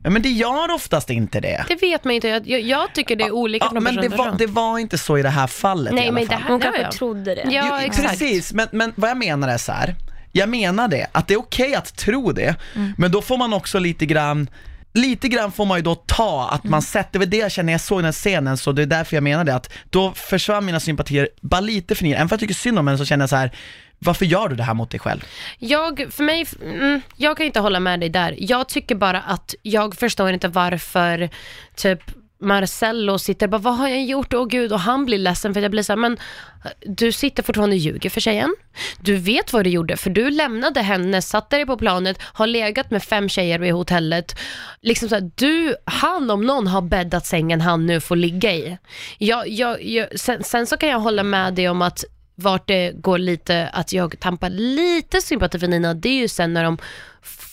[0.03, 1.65] ja, men det gör oftast inte det.
[1.67, 2.27] Det vet man inte.
[2.27, 4.37] Jag, jag, tycker det är olika Ja, från men person det till var, person.
[4.37, 6.37] det var inte så i det här fallet i Nej, alla men fall.
[6.37, 6.91] det här- Hon kanske ja.
[6.91, 7.45] trodde det.
[7.51, 8.09] Ja, Jo, exakt.
[8.09, 9.95] Precis, men, men vad jag menar är så här.
[10.31, 12.93] jag menar det, att det är okej att tro det, Mm.
[12.97, 14.49] men då får man också lite grann
[14.93, 16.71] Lite grann får man ju då ta, att Mm.
[16.71, 18.85] man sätter, det var det jag känner, jag såg den här scenen så det är
[18.85, 22.33] därför jag menar det, att då försvann mina sympatier bara lite för Nina, även för
[22.33, 23.51] jag tycker synd om henne så känner jag så här
[23.99, 25.25] varför gör du det här mot dig själv?
[25.57, 28.35] Jag, för mig, mm, jag kan inte hålla med dig där.
[28.37, 31.29] Jag tycker bara att jag förstår inte varför
[31.75, 32.01] typ
[32.41, 34.33] Marcello sitter och bara, vad har jag gjort?
[34.33, 36.13] Åh gud, och han blir ledsen för att jag blir så här, men
[36.65, 38.55] eh, du sitter fortfarande och ljuger för tjejen.
[38.99, 42.91] Du vet vad du gjorde, för du lämnade henne, satte dig på planet, har legat
[42.91, 44.39] med fem tjejer vid hotellet.
[44.81, 48.77] Liksom så här, du, han om någon har bäddat sängen han nu får ligga i.
[49.17, 52.05] Jag, jag, jag, sen, sen så kan jag hålla med dig om att
[52.39, 56.53] vart det går lite, att jag tampar lite sympati för Nina, det är ju sen
[56.53, 56.77] när de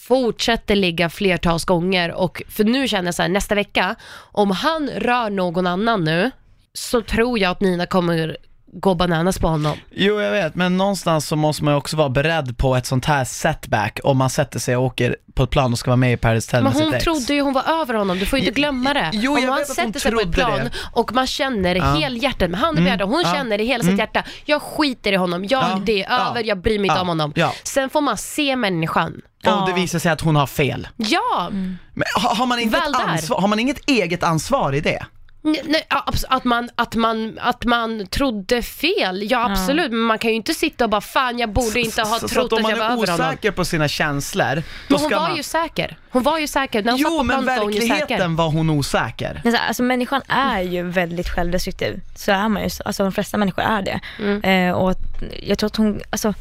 [0.06, 3.96] fortsätter ligga flertals gånger och för nu känner jag så här, nästa vecka,
[4.32, 6.30] om han rör någon annan nu,
[6.72, 8.36] så tror jag att Nina kommer
[8.72, 9.78] gå bananas på honom.
[9.90, 13.04] Jo jag vet, men någonstans så måste man ju också vara beredd på ett sånt
[13.04, 16.12] här setback om man sätter sig och åker på ett plan och ska vara med
[16.12, 17.04] i Paradise Hotel Men med hon sitt ex.
[17.04, 19.10] trodde ju hon var över honom, du får ju inte glömma det.
[19.12, 20.70] Jo, Om jag man vet att hon sätter sig på ett trodde plan det.
[20.92, 21.84] och man känner Ja.
[21.84, 23.32] helhjärtat, med handen på Mm, hjärtat, hon ja.
[23.34, 23.92] känner i hela Mm.
[23.92, 25.80] sitt hjärta, jag skiter i honom, jag, Ja.
[25.86, 26.30] det är Ja.
[26.30, 27.00] över, jag bryr mig inte Ja.
[27.02, 27.32] om honom.
[27.36, 27.52] Ja.
[27.64, 29.20] Sen får man se människan.
[29.46, 30.88] Om det visar sig att hon har fel.
[30.96, 31.48] Ja!
[31.50, 33.06] Men har, har, man inte Väl ett där.
[33.06, 35.06] ansvar, har man inget eget ansvar i det?
[35.46, 40.30] Nej, ja, att, man, att, man, att man trodde fel, ja absolut, men man kan
[40.30, 42.64] ju inte sitta och bara fan jag borde inte ha så, så trott att om
[42.64, 43.26] att jag man var är över honom.
[43.30, 45.36] osäker på sina känslor, då Men hon var man...
[45.36, 45.96] ju säker.
[46.10, 46.82] Hon var ju säker.
[46.82, 49.40] När hon satt Jo på men hon verkligheten var hon osäker.
[49.44, 52.00] Men så, alltså människan är ju väldigt självdestruktiv.
[52.16, 54.00] Så är man ju, alltså de flesta människor är det.
[54.18, 54.42] Mm.
[54.68, 56.34] Eh, och att- jag tror att hon, alltså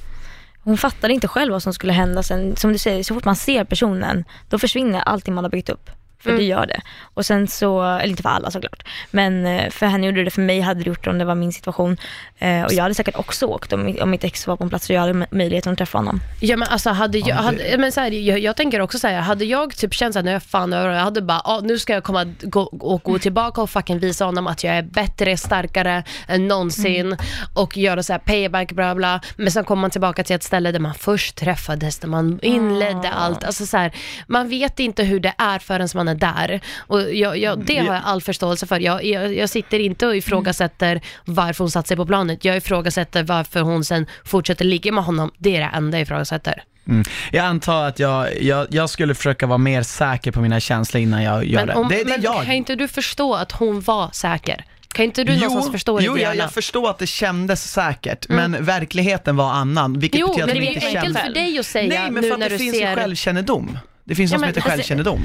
[0.63, 2.55] hon fattade inte själv vad som skulle hända sen.
[2.55, 5.89] Som du säger, så fort man ser personen, då försvinner allting man har byggt upp.
[6.25, 6.39] För Mm.
[6.41, 6.81] det gör det.
[7.13, 10.41] Och sen så, eller inte för alla såklart, men eh, för henne gjorde det, för
[10.41, 11.97] mig hade det gjort det om det var min situation.
[12.39, 14.69] Eh, och jag hade säkert också åkt om, mitt- om mitt ex var på en
[14.69, 16.19] plats och jag hade möjligheten att träffa honom.
[16.39, 19.45] Ja men alltså hade jag, hade, men så här, jag, jag tänker också säga, hade
[19.45, 21.93] jag typ känt såhär, nu är jag fan över jag hade bara, ah, nu ska
[21.93, 26.03] jag komma gå, och gå tillbaka och fucking visa honom att jag är bättre, starkare
[26.27, 27.17] än någonsin
[27.53, 29.21] och göra så här payback bla bla.
[29.37, 33.09] Men sen kommer man tillbaka till ett ställe där man först träffades, där man inledde
[33.09, 33.43] allt.
[33.43, 33.91] Alltså så här,
[34.27, 36.61] man vet inte hur det är förrän man är där.
[36.77, 38.79] Och jag, jag, det har jag all förståelse för.
[38.79, 42.45] Jag, jag, jag sitter inte och ifrågasätter varför hon satt sig på planet.
[42.45, 45.31] Jag ifrågasätter varför hon sen fortsätter ligga med honom.
[45.37, 46.63] Det är det enda jag ifrågasätter.
[46.87, 47.03] Mm.
[47.31, 51.23] Jag antar att jag, jag, jag skulle försöka vara mer säker på mina känslor innan
[51.23, 51.73] jag gör Men, det.
[51.73, 52.43] om, det, det är men jag.
[52.45, 54.65] kan inte du förstå att hon var säker?
[54.93, 58.51] Kan inte du någonstans förstå det jo jag, jag förstår att det kändes säkert, Mm.
[58.51, 61.65] men verkligheten var annan, vilket Jo, betyder men att det är enkelt för dig att
[61.65, 62.89] säga Nej, men nu för att när det du finns ser...
[62.89, 63.77] ju självkännedom.
[64.03, 65.19] Det finns Ja, något som heter alltså- självkännedom.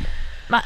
[0.51, 0.61] Man,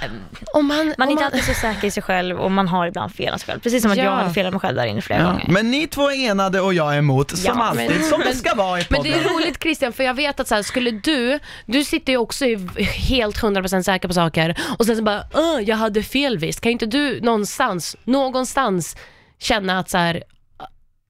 [0.55, 2.69] om man, man är om inte man- alltid så säker i sig själv och man
[2.69, 3.61] har ibland fel av sig själv.
[3.61, 4.05] Precis som att Ja.
[4.05, 5.27] jag hade fel av mig själv där inne flera Ja.
[5.31, 5.47] gånger.
[5.49, 8.25] Men ni två är enade och jag är emot, som Ja, alltid, men- som det
[8.27, 9.13] men- ska vara i Men podden.
[9.13, 12.19] det är roligt Christian, för jag vet att så här, skulle du, du sitter ju
[12.19, 12.45] också
[13.09, 16.61] helt 100% säker på saker och sen så bara, "Åh, jag hade fel visst.
[16.61, 18.97] Kan inte du någonstans, någonstans
[19.39, 20.23] känna att så här,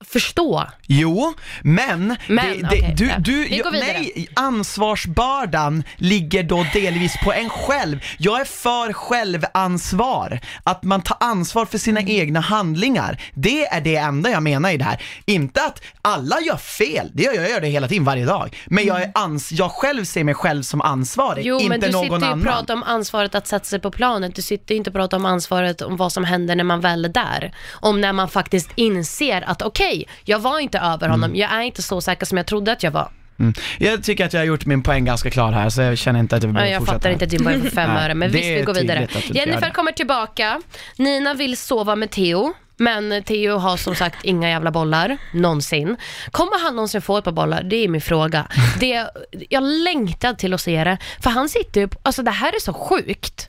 [0.08, 0.66] förstå?
[0.86, 3.18] Jo, men, Men, det, det, okej, du, ja.
[3.18, 3.92] du, Vi går vidare.
[3.92, 8.00] nej, ansvarsbördan ligger då delvis på en själv.
[8.18, 13.22] Jag är för självansvar, att man tar ansvar för sina egna handlingar.
[13.34, 15.02] Det är det enda jag menar i det här.
[15.24, 18.56] Inte att alla gör fel, det gör jag, jag gör det hela tiden, varje dag.
[18.66, 21.90] Men jag, är ans jag själv ser mig själv som ansvarig, Jo, inte men du
[21.90, 24.34] någon sitter ju och pratar om ansvaret att sätta sig på planet.
[24.36, 27.04] Du sitter ju inte och pratar om ansvaret om vad som händer när man väl
[27.04, 27.54] är där.
[27.72, 29.93] Om när man faktiskt inser att okej,
[30.24, 31.36] jag var inte över honom, Mm.
[31.36, 33.10] jag är inte så säker som jag trodde att jag var.
[33.38, 33.54] Mm.
[33.78, 36.36] Jag tycker att jag har gjort min poäng ganska klar här, så jag känner inte
[36.36, 36.98] att jag Ja, behöver jag fortsätta.
[36.98, 39.08] fattar inte din poäng för fem Nej, öre, men visst vi går vidare.
[39.32, 40.60] Jennifer kommer tillbaka.
[40.96, 42.52] Nina vill sova med Theo.
[42.76, 45.96] Men Theo har som sagt inga jävla bollar, någonsin.
[46.30, 47.62] Kommer han någonsin få ett par bollar?
[47.62, 48.46] Det är min fråga.
[48.80, 49.06] Det,
[49.48, 52.72] jag längtar till att se det, för han sitter ju, alltså det här är så
[52.72, 53.48] sjukt.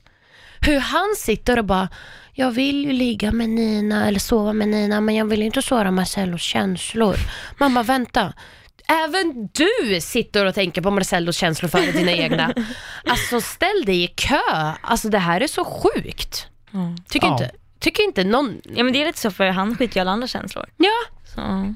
[0.61, 1.89] Hur han sitter och bara,
[2.37, 5.91] jag vill ju ligga med Nina eller sova med Nina, men jag vill inte såra
[5.91, 7.15] Marcellos känslor.
[7.59, 8.33] Mamma, vänta.
[8.87, 12.53] Även du sitter och tänker på Marcellos känslor före dina egna.
[13.05, 14.39] Alltså ställ dig i kö.
[14.81, 16.47] Alltså det här är så sjukt.
[17.09, 17.33] Tycker, Ja.
[17.33, 18.61] inte, tycker inte någon...
[18.63, 20.65] Ja men det är lite så för han skiter ju i alla andra känslor.
[20.77, 21.14] Ja.
[21.35, 21.73] Så.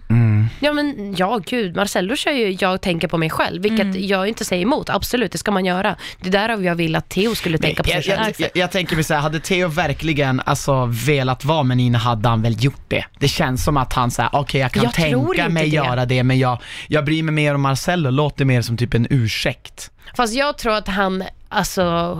[0.59, 4.07] Ja men ja gud, Marcello kör ju jag tänker på mig själv, vilket Mm.
[4.07, 4.89] jag inte säger emot.
[4.89, 5.95] Absolut, det ska man göra.
[6.21, 8.33] Det där jag vill att Theo skulle tänka på sig jag, själv.
[8.37, 12.29] jag, jag, jag tänker mig såhär, hade Theo verkligen alltså, velat vara med Nina hade
[12.29, 13.05] han väl gjort det.
[13.19, 15.75] Det känns som att han säger, okej jag kan Jag tänka mig det.
[15.75, 16.57] göra det, men jag,
[16.87, 19.91] jag bryr mig mer om Marcello, låter mer som typ en ursäkt.
[20.15, 22.17] Fast jag tror att han alltså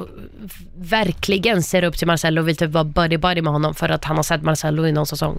[0.78, 4.16] verkligen ser upp till Marcello och vill typ vara buddy-buddy med honom för att han
[4.16, 5.38] har sett Marcello i någon säsong.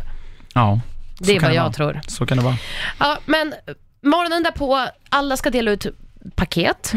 [0.55, 0.81] Ja.
[1.27, 1.73] Det är vad jag vara.
[1.73, 2.01] tror.
[2.07, 2.57] Så kan det vara.
[2.99, 3.55] Ja, men
[4.03, 5.87] morgonen därpå, alla ska dela ut
[6.35, 6.93] paket.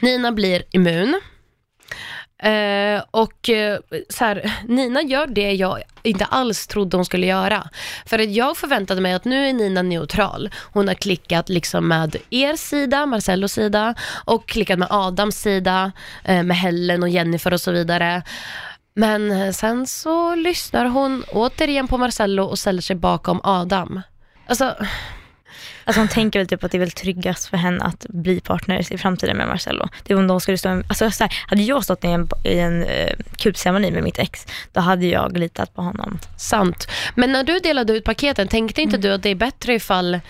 [0.00, 1.20] Nina blir immun.
[2.42, 3.78] Eh, och eh,
[4.08, 7.70] så här, Nina gör det jag inte alls trodde hon skulle göra.
[8.06, 10.50] För att jag förväntade mig att nu är Nina neutral.
[10.72, 15.92] Hon har klickat liksom med er sida, Marcellos sida och klickat med Adams sida,
[16.24, 18.22] eh, med Helen och Jennifer och så vidare.
[18.98, 24.00] Men eh, sen så lyssnar hon återigen på Marcello och ställer sig bakom Adam.
[24.46, 24.74] Alltså,
[25.84, 28.92] Alltså hon tänker väl typ att det är väl tryggast för henne att bli partner
[28.92, 29.88] i framtiden med Marcello.
[30.04, 32.28] Det är om de skulle stå, en- alltså så här, hade jag stått i en,
[32.44, 36.18] i en uh, kupceremoni med mitt ex, då hade jag litat på honom.
[36.38, 36.88] Sant.
[37.14, 40.20] Men när du delade ut paketen, tänkte inte du att det är bättre ifall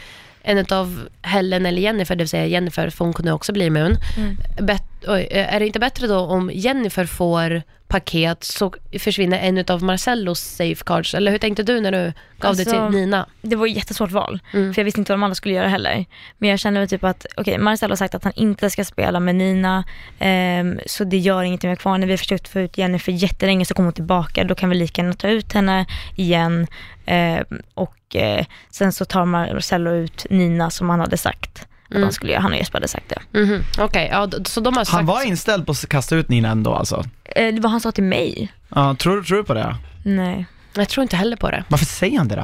[0.42, 3.96] en av Helen eller Jennifer, det vill säga Jennifer, för hon kunde också bli immun.
[4.16, 4.36] Mm.
[4.60, 9.64] Bet- oj, eh, är det inte bättre då om Jennifer får paket så försvinner en
[9.68, 11.14] av Marcellos safecards?
[11.14, 13.26] Eller hur tänkte du när du gav det Alltså, till Nina?
[13.42, 14.74] Det var ett jättesvårt val, Mm.
[14.74, 16.04] för jag visste inte vad de andra skulle göra heller.
[16.38, 19.34] Men jag kände typ att, okej, Marcel har sagt att han inte ska spela med
[19.34, 19.84] Nina,
[20.18, 21.98] ehm, så det gör ingenting med kvar.
[21.98, 24.76] När vi har försökt få ut Jennifer jättelänge så kommer hon tillbaka, då kan vi
[24.76, 26.66] lika gärna ta ut henne igen.
[27.06, 32.02] Ehm, och eh, sen så tar Marcello ut Nina som han hade sagt att Mm.
[32.02, 32.42] han skulle göra.
[32.42, 33.40] Han och Jesper hade sagt det.
[33.40, 34.94] Mhm, Okej, ja, d- så de har sagt...
[34.94, 37.04] Han var inställd på att kasta ut Nina ändå alltså?
[37.24, 38.52] Eh, det var han sa till mig.
[38.74, 39.76] Ja, tror, tror du på det?
[40.04, 40.46] Nej.
[40.74, 41.64] Jag tror inte heller på det.
[41.68, 42.40] Varför säger han det då?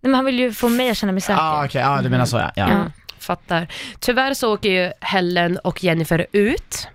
[0.00, 1.40] Nej men han vill ju få mig att känna mig säker.
[1.42, 2.50] Ah, okej, ja du menar så ja.
[2.56, 2.68] ja.
[2.70, 2.84] Ja,
[3.18, 3.68] fattar.
[4.00, 6.88] Tyvärr så åker ju Helen och Jennifer ut.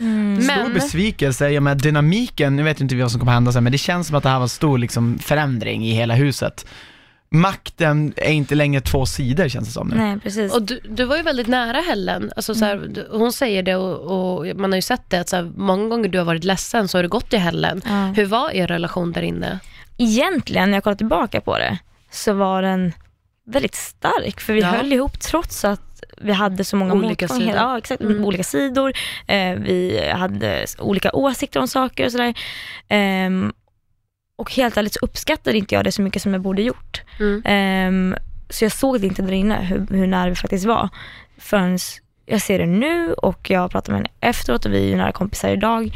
[0.00, 0.42] Mm.
[0.42, 3.64] Stor Men, besvikelse, ja, med dynamiken, nu vet inte vi vad som kommer hända sen,
[3.64, 6.66] men det känns som att det här var en stor liksom, förändring i hela huset.
[7.28, 9.96] Makten är inte längre två sidor känns det som nu.
[9.96, 10.54] Nej precis.
[10.54, 12.32] och du, du var ju väldigt nära Helen.
[12.36, 15.28] Alltså, så här, du- hon säger det och, och man har ju sett det, att
[15.28, 17.82] så här, många gånger du har varit ledsen så har du gått till Helen.
[17.84, 18.06] Ja.
[18.16, 19.58] Hur var er relation där inne?
[19.98, 21.78] egentligen när jag kollar tillbaka på det
[22.10, 22.92] så var den
[23.46, 24.66] väldigt stark för vi Ja.
[24.68, 27.40] höll ihop trots att vi hade så många Olika motgångar.
[27.46, 27.56] sidor.
[27.56, 28.02] Ja, exakt.
[28.02, 28.24] Mm.
[28.24, 28.92] Olika sidor.
[29.26, 32.34] Eh, vi hade olika åsikter om saker och sådär.
[32.88, 33.52] Ehm,
[34.36, 37.02] och helt ärligt så uppskattade inte jag det så mycket som jag borde gjort.
[37.20, 37.42] Mm.
[37.44, 38.16] Ehm,
[38.50, 40.88] så jag såg det inte där inne hur, hur nära vi faktiskt var.
[41.38, 41.78] Förrän
[42.26, 45.12] jag ser det nu och jag pratar med henne efteråt och vi är ju nära
[45.12, 45.90] kompisar idag.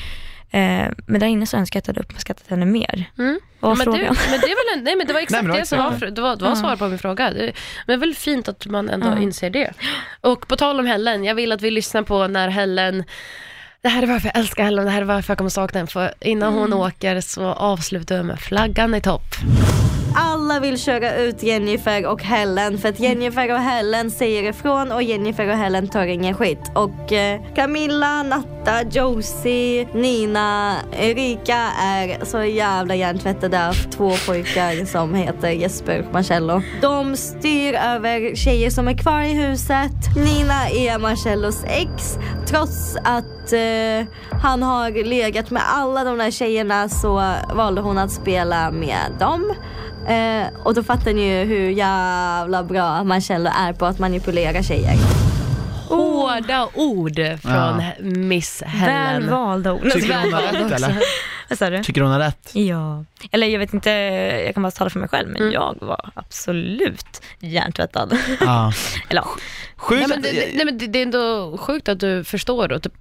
[0.51, 3.11] Ehm, men där inne så önskar jag att jag hade uppskattat henne mer.
[3.18, 3.41] Mm.
[3.61, 4.01] Vad var men, frågan?
[4.01, 5.61] det, men det är väl en, nej men det var exakt Nej, men det var
[5.61, 7.30] det som var, det var, det var svar på min fråga.
[7.30, 7.53] Det,
[7.86, 9.18] men väl fint att man ändå Ja.
[9.18, 9.72] inser det.
[10.20, 13.05] Och på tal om Helen, jag vill att vi lyssnar på när Helen
[13.83, 15.91] det här är varför jag älskar Helen, det här är varför jag kommer sakna henne.
[15.91, 19.35] För innan hon åker så avslutar vi med flaggan i topp.
[20.51, 25.03] Alla vill köra ut Jennifer och Helen för att Jennifer och Helen säger ifrån och
[25.03, 26.71] Jennifer och Helen tar ingen skit.
[26.75, 35.15] Och eh, Camilla, Natta, Josie, Nina, Erika är så jävla hjärntvättade av två pojkar som
[35.15, 36.63] heter Jesper och Marcello.
[36.83, 40.17] De styr över tjejer som är kvar i huset.
[40.17, 44.07] Nina är Marcellos ex trots att eh,
[44.43, 49.55] han har legat med alla de där tjejerna så valde hon att spela med dem.
[50.07, 54.95] Eh, och då fattar ni ju hur jävla bra Marcello är på att manipulera tjejer.
[55.88, 57.93] Hårda ord från Ja.
[58.01, 59.30] Miss Helen.
[59.30, 59.93] valda ord.
[59.93, 60.99] Tycker du hon har rätt eller?
[61.49, 61.82] Vad sa du?
[61.82, 62.51] Tycker du hon har rätt?
[62.53, 63.91] Ja, eller jag vet inte,
[64.45, 65.53] jag kan bara tala för mig själv, men Mm.
[65.53, 68.18] jag var absolut hjärntvättad.
[68.41, 68.72] Ja.
[69.09, 69.28] eller ja,
[69.76, 72.72] Sjukt Nej, men det, det- nej, men det, det är ändå sjukt att du förstår
[72.72, 72.93] och typ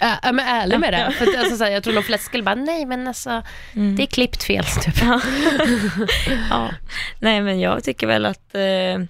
[0.00, 1.12] Ä, är men ärlig med det.
[1.18, 3.42] För att, alltså, så här, jag tror de flesta skulle bara, nej men alltså,
[3.76, 3.96] Mm.
[3.96, 4.94] det är klippt fel typ.
[6.50, 6.70] ja.
[7.20, 9.06] Nej men jag tycker väl att eh, jag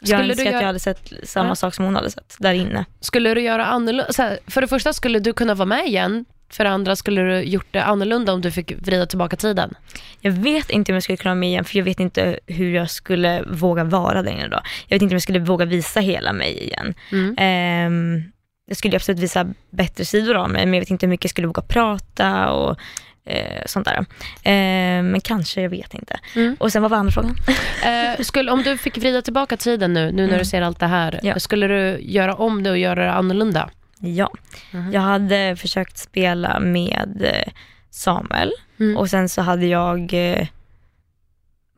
[0.00, 1.54] Skulle du önskar att göra- jag hade sett samma Ja.
[1.54, 2.84] sak som hon hade sett där inne.
[3.00, 4.06] Skulle du göra annorlunda?
[4.18, 6.24] Här, för det första, skulle du kunna vara med igen?
[6.50, 9.74] För det andra, skulle du gjort det annorlunda om du fick vrida tillbaka tiden?
[10.20, 12.74] Jag vet inte om jag skulle kunna vara med igen, för jag vet inte hur
[12.74, 14.60] jag skulle våga vara där inne då.
[14.88, 16.94] Jag vet inte om jag skulle våga visa hela mig igen.
[17.12, 17.34] Mm.
[17.38, 18.22] Ehm,
[18.66, 21.30] jag skulle absolut visa bättre sidor av mig, men jag vet inte hur mycket jag
[21.30, 22.78] skulle våga prata och
[23.24, 24.04] eh, sånt där.
[24.42, 26.20] Ehm, men kanske, jag vet inte.
[26.36, 26.56] Mm.
[26.60, 27.36] Och sen vad var andra frågan?
[27.84, 30.38] Eh, skulle, om du fick vrida tillbaka tiden nu, nu när Mm.
[30.38, 31.38] du ser allt det här, Ja.
[31.38, 33.70] skulle du göra om det och göra det annorlunda?
[33.98, 34.30] Ja,
[34.70, 34.92] Mhm.
[34.92, 37.52] jag hade försökt spela med eh,
[37.90, 38.96] Samuel Mm.
[38.96, 40.46] och sen så hade jag eh,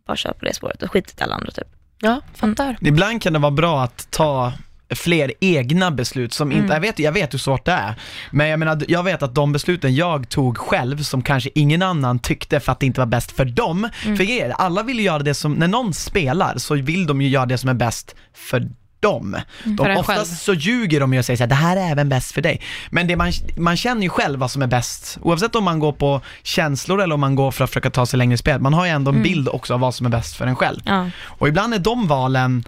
[0.07, 1.69] bara kört på det spåret och skitit i alla andra typ.
[2.01, 2.77] Ja, fattar.
[2.81, 4.53] Ibland kan det vara bra att ta
[4.95, 6.71] fler egna beslut som inte, Mm.
[6.75, 7.95] jag, vet, jag vet hur svårt det är,
[8.31, 12.19] men jag menar, jag vet att de besluten jag tog själv som kanske ingen annan
[12.19, 14.17] tyckte för att det inte var bäst för dem, Mm.
[14.17, 17.29] för är, alla vill ju göra det som, när någon spelar så vill de ju
[17.29, 18.69] göra det som är bäst för
[19.01, 19.37] dem.
[19.63, 20.37] För De, en oftast själv.
[20.37, 22.61] så ljuger de ju och säger såhär, det här är även bäst för dig.
[22.91, 25.93] Men det man, man känner ju själv vad som är bäst, oavsett om man går
[25.93, 28.61] på känslor eller om man går för att försöka ta sig längre i spel.
[28.61, 29.23] Man har ju ändå en Mm.
[29.29, 30.81] bild också av vad som är bäst för en själv.
[30.85, 31.11] Ja.
[31.25, 32.65] Och ibland är de valen,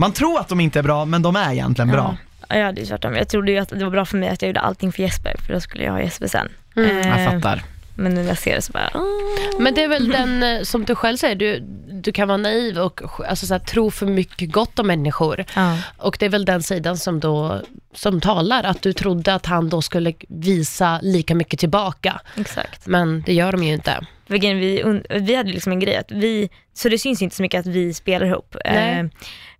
[0.00, 2.16] man tror att de inte är bra, men de är egentligen bra.
[2.48, 3.14] Ja, hade ju tvärtom.
[3.14, 5.34] Jag trodde ju att det var bra för mig att jag gjorde allting för Jesper,
[5.46, 6.48] för då skulle jag ha Jesper sen.
[6.76, 6.98] Mm.
[6.98, 7.62] Eh, Jag fattar.
[7.94, 9.60] Men nu när jag ser det så bara, åh.
[9.60, 12.78] Men det är väl den, eh, som du själv säger, du, du kan vara naiv
[12.78, 15.44] och alltså, så här, tro för mycket gott om människor.
[15.56, 15.76] Ja.
[15.96, 17.60] Och det är väl den sidan som då
[17.94, 22.20] som talar, att du trodde att han då skulle visa lika mycket tillbaka.
[22.36, 22.86] Exakt.
[22.86, 24.06] Men det gör de ju inte.
[24.26, 27.66] Vi, vi hade liksom en grej att vi, så det syns inte så mycket att
[27.66, 28.56] vi spelar ihop.
[28.64, 29.00] Nej.
[29.00, 29.06] Eh,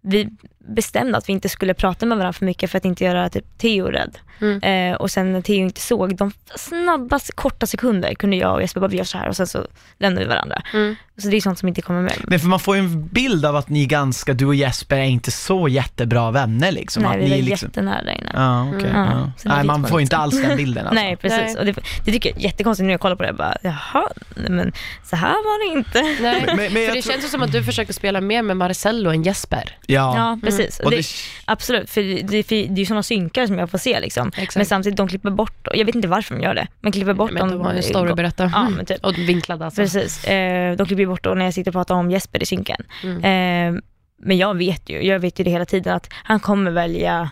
[0.03, 0.28] vi
[0.68, 3.58] bestämde att vi inte skulle prata med varandra för mycket för att inte göra typ
[3.58, 4.18] Theo rädd.
[4.40, 4.62] Mm.
[4.92, 8.80] Eh, och sen när Theo inte såg, de snabba, korta sekunder kunde jag och Jesper
[8.80, 9.66] bara, vi gör så här och sen så
[9.98, 10.62] lämnade vi varandra.
[10.74, 10.96] Mm.
[11.16, 12.14] Så det är sånt som inte kommer med.
[12.24, 15.04] Men för man får ju en bild av att ni ganska, du och Jesper är
[15.04, 17.02] inte så jättebra vänner liksom.
[17.02, 17.66] Nej, att vi ni var är liksom...
[17.68, 18.30] jättenära inne.
[18.34, 18.90] Ja, okej.
[18.90, 19.00] Mm.
[19.11, 19.32] ja.
[19.44, 20.22] Nej, man man får inte liksom.
[20.22, 20.94] alls den bilden alltså.
[21.02, 21.56] Nej precis, Nej.
[21.58, 21.72] och det,
[22.04, 24.72] det tycker jag är jättekonstigt när jag kollar på det, jag bara, jaha, nej, men
[25.04, 26.02] så här var det inte.
[26.22, 28.56] Nej, Men- men för det tror- känns ju som att du försöker spela mer med
[28.56, 29.76] Marcello än Jesper.
[29.86, 30.14] Ja.
[30.16, 30.80] Ja, precis.
[30.80, 31.05] Och det, det-
[31.44, 34.28] Absolut, för det, för det är ju sådana synkar som jag får se liksom.
[34.28, 34.57] Exakt.
[34.57, 37.14] Men samtidigt, de klipper bort, och jag vet inte varför de gör det, men klipper
[37.14, 37.51] bort Men dem.
[37.59, 38.51] de har ju en story att berätta.
[38.55, 39.05] Ja, men typ.
[39.05, 39.82] Och vinklad alltså.
[39.82, 42.82] Precis, eh, de klipper bort då när jag sitter och pratar om Jesper i synken.
[43.05, 43.74] Mm.
[43.76, 43.80] Eh,
[44.22, 47.30] men jag vet ju, jag vet ju det hela tiden att han kommer välja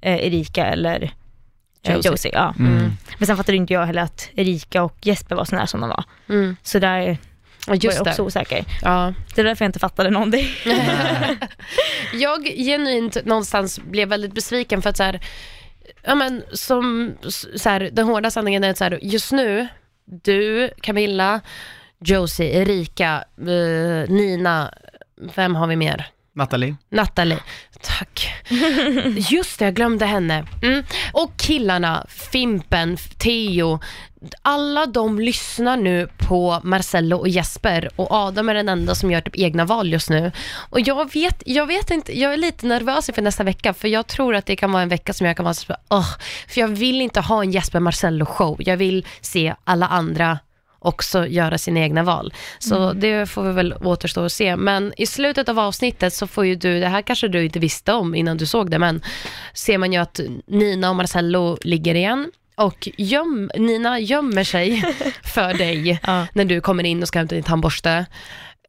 [0.00, 1.12] eh, Erika eller
[1.82, 2.10] eh, Josie.
[2.10, 2.30] Josie.
[2.34, 2.54] ja.
[2.58, 2.90] Mm.
[3.18, 5.88] Men sen fattade inte jag heller att Erika och Jesper var så nära som de
[5.90, 6.04] var.
[6.28, 6.56] Mm.
[6.62, 7.18] Så där
[7.68, 8.26] Ja, var just jag också det.
[8.26, 8.64] osäker.
[8.82, 9.14] Ja.
[9.34, 10.46] Det är därför jag inte fattade någonting.
[12.12, 15.20] Jag genuint någonstans blev väldigt besviken för att så här,
[16.02, 17.14] ja men som,
[17.56, 19.68] så här, den hårda sanningen är att så här, just nu,
[20.04, 21.40] du, Camilla,
[22.04, 24.74] Josie, Erika, eh, Nina,
[25.34, 26.06] vem har vi mer?
[26.32, 26.76] Nathalie?
[26.90, 27.38] Natalie.
[27.82, 28.34] Tack.
[29.30, 30.46] Just det, jag glömde henne.
[30.62, 30.84] Mm.
[31.12, 33.80] Och killarna, Fimpen, Theo,
[34.42, 39.20] alla de lyssnar nu på Marcello och Jesper och Adam är den enda som gör
[39.20, 40.32] typ egna val just nu.
[40.70, 44.06] Och jag vet, jag vet inte, jag är lite nervös inför nästa vecka för jag
[44.06, 46.08] tror att det kan vara en vecka som jag kan vara så oh,
[46.48, 48.56] för jag vill inte ha en Jesper Marcello show.
[48.58, 50.38] Jag vill se alla andra
[50.78, 52.32] också göra sina egna val.
[52.58, 54.56] Så det får vi väl återstå och se.
[54.56, 57.92] Men i slutet av avsnittet så får ju du, det här kanske du inte visste
[57.92, 59.02] om innan du såg det, men
[59.54, 62.30] ser man ju att Nina och Marcello ligger igen.
[62.54, 64.82] Och göm, Nina gömmer sig
[65.24, 66.26] för dig Ja.
[66.32, 68.06] när du kommer in och ska hämta din tandborste.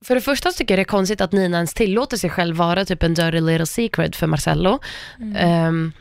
[0.06, 2.56] För det första så tycker jag det är konstigt att Nina ens tillåter sig själv
[2.56, 4.80] vara typ en dirty little secret för Marcello.
[5.38, 5.92] Ehm,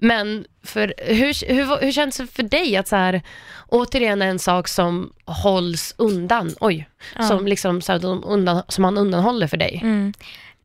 [0.00, 3.22] men för, hur, hur, hur känns det för dig att så här,
[3.68, 7.22] återigen en sak som hålls undan, oj, Ja.
[7.22, 9.80] som, liksom, så här, de undan, som man undanhåller för dig?
[9.82, 10.12] Mm.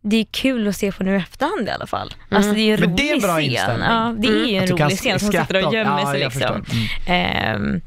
[0.04, 2.14] Det är kul att se på nu i efterhand i alla fall.
[2.30, 3.44] Alltså det är ju en Men rolig det är en bra scen.
[3.52, 3.88] inställning.
[3.90, 6.66] Ja, det är ju en rolig scen som sitter och gömmer ja, sig liksom.
[6.72, 6.88] Mm.
[7.08, 7.82] Ehm,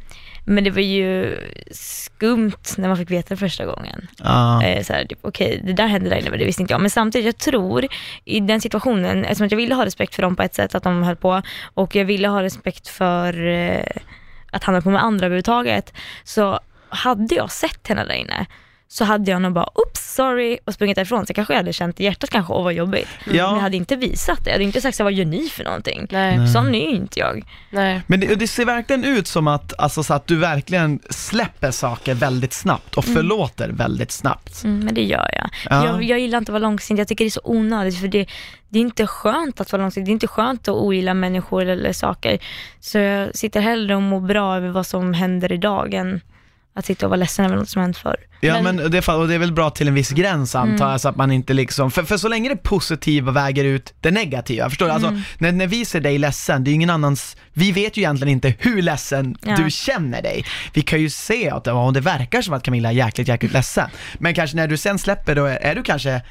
[0.45, 1.39] men det var ju
[1.71, 4.09] skumt när man fick veta det första gången.
[4.19, 4.63] Ja.
[4.63, 6.81] Eh, så här, typ, okej, det där hände där inne, men det visste inte jag.
[6.81, 7.87] Men samtidigt, jag tror
[8.25, 10.83] i den situationen, eftersom att jag ville ha respekt för dem på ett sätt, att
[10.83, 11.43] de höll på,
[11.75, 13.87] och jag ville ha respekt för eh,
[14.51, 15.93] att han höll på med andra överhuvudtaget,
[16.25, 18.47] så hade jag sett henne där inne,
[18.89, 21.27] så hade jag nog bara, oops, sorry, och sprungit därifrån.
[21.27, 23.09] Så kanske jag hade känt i hjärtat kanske, åh vad jobbigt.
[23.25, 23.31] Ja.
[23.33, 24.51] Men jag hade inte visat det.
[24.51, 26.07] Jag hade inte sagt, så, vad gör ni för någonting?
[26.11, 27.45] Nej, Sån är ju inte jag.
[27.71, 28.03] nej.
[28.07, 32.15] Men det, det ser verkligen ut som att, alltså, så att du verkligen släpper saker
[32.15, 34.65] väldigt snabbt och förlåter väldigt snabbt.
[34.65, 35.51] Mm, men det gör jag.
[35.71, 35.87] Ja.
[35.87, 36.03] jag.
[36.03, 38.27] Jag gillar inte att vara långsint, jag tycker det är så onödigt för det,
[38.69, 41.93] det är inte skönt att vara långsint, det är inte skönt att ogilla människor eller
[41.93, 42.39] saker.
[42.81, 46.21] Så jag sitter hellre och mår bra över vad som händer idag än
[46.77, 48.17] att sitta och vara ledsen över något som hänt förr.
[48.41, 50.91] Ja Men- men, det, fa- och det är väl bra till en viss gräns antar
[50.91, 54.11] jag, så att man inte liksom, för, för så länge det positiva väger ut det
[54.11, 54.93] negativa, förstår du?
[54.93, 58.01] Alltså, när, när vi ser dig ledsen, det är ju ingen annans, vi vet ju
[58.03, 59.57] egentligen inte hur ledsen Ja.
[59.57, 60.45] du känner dig.
[60.73, 63.89] Vi kan ju se att ja, det verkar som att Camilla är jäkligt, jäkligt ledsen.
[64.19, 66.23] Men kanske när du sen släpper då är, är du kanske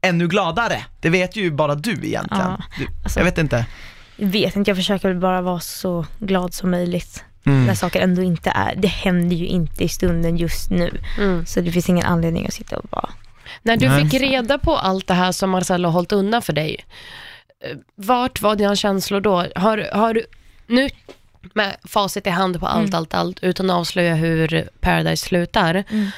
[0.00, 0.84] ännu gladare.
[1.00, 2.26] Det vet ju bara du egentligen.
[2.30, 3.66] Ja, du, alltså- jag vet inte.
[4.16, 7.24] Jag vet inte, jag försöker bara vara så glad som möjligt.
[7.46, 7.66] Mm.
[7.66, 10.90] När saker ändå inte är, det händer ju inte i stunden just nu.
[11.18, 11.46] Mm.
[11.46, 13.08] Så det finns ingen anledning att sitta och bara,
[13.62, 14.08] När du Nej.
[14.08, 16.76] fick reda på allt det här som Marcello har hållit undan för dig,
[17.64, 19.46] eh, vart var dina känslor då?
[19.56, 20.26] Har, har du,
[20.66, 20.88] nu
[21.54, 22.94] med facit i hand på allt, Mm.
[22.98, 26.10] allt, allt, utan att avslöja hur Paradise slutar, Mm.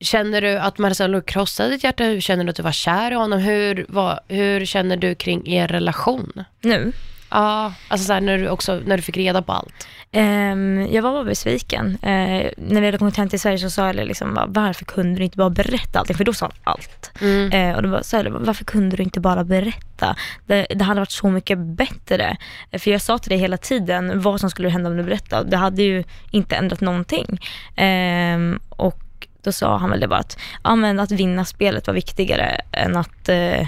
[0.00, 2.04] känner du att Marcello krossade ditt hjärta?
[2.04, 3.38] Hur känner du att du var kär i honom?
[3.38, 6.44] Hur, vad, hur känner du kring er relation?
[6.60, 6.92] nu.
[7.30, 9.86] Ja, alltså så här, när, du också, när du fick reda på allt.
[10.12, 11.98] Ehm, jag var bara besviken.
[12.02, 15.24] Eh, när vi hade kommit hem till Sverige så sa jag liksom, varför kunde du
[15.24, 16.16] inte bara berätta allting?
[16.16, 17.12] För då sa han allt.
[17.20, 17.52] Mm.
[17.52, 20.16] Eh, och då sa jag, varför kunde du inte bara berätta?
[20.46, 22.36] Det, det hade varit så mycket bättre.
[22.70, 25.50] Eh, För jag sa till dig hela tiden vad som skulle hända om du berättade.
[25.50, 27.40] Det hade ju inte ändrat någonting.
[27.76, 29.02] Ehm, och
[29.42, 32.96] då sa han väl det bara att, ja, men att vinna spelet var viktigare än
[32.96, 33.66] att eh,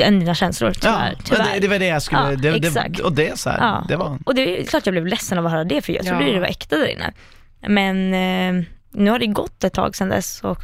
[0.00, 1.10] än dina känslor tyvärr.
[1.18, 1.54] ja, tyvärr.
[1.54, 2.96] Det, det var det jag skulle, Ja, det, exakt.
[2.96, 4.18] det, och det är så här, Ja, det var...
[4.24, 6.32] och det är klart jag blev ledsen av att höra det för jag trodde Ja.
[6.32, 7.12] det var äkta där inne.
[7.68, 10.58] Men eh, nu har det gått ett tag sedan dess och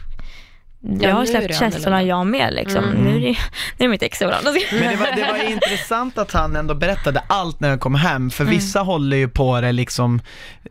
[1.01, 2.85] jag har släppt det känslorna jag med liksom.
[2.85, 3.05] Mm.
[3.05, 3.37] Nu, är det,
[3.79, 4.45] nu är mitt ex överallt.
[4.45, 4.55] Men
[4.91, 8.45] det var, det var intressant att han ändå berättade allt när han kom hem, för
[8.45, 8.55] Mm.
[8.57, 10.21] vissa håller ju på det liksom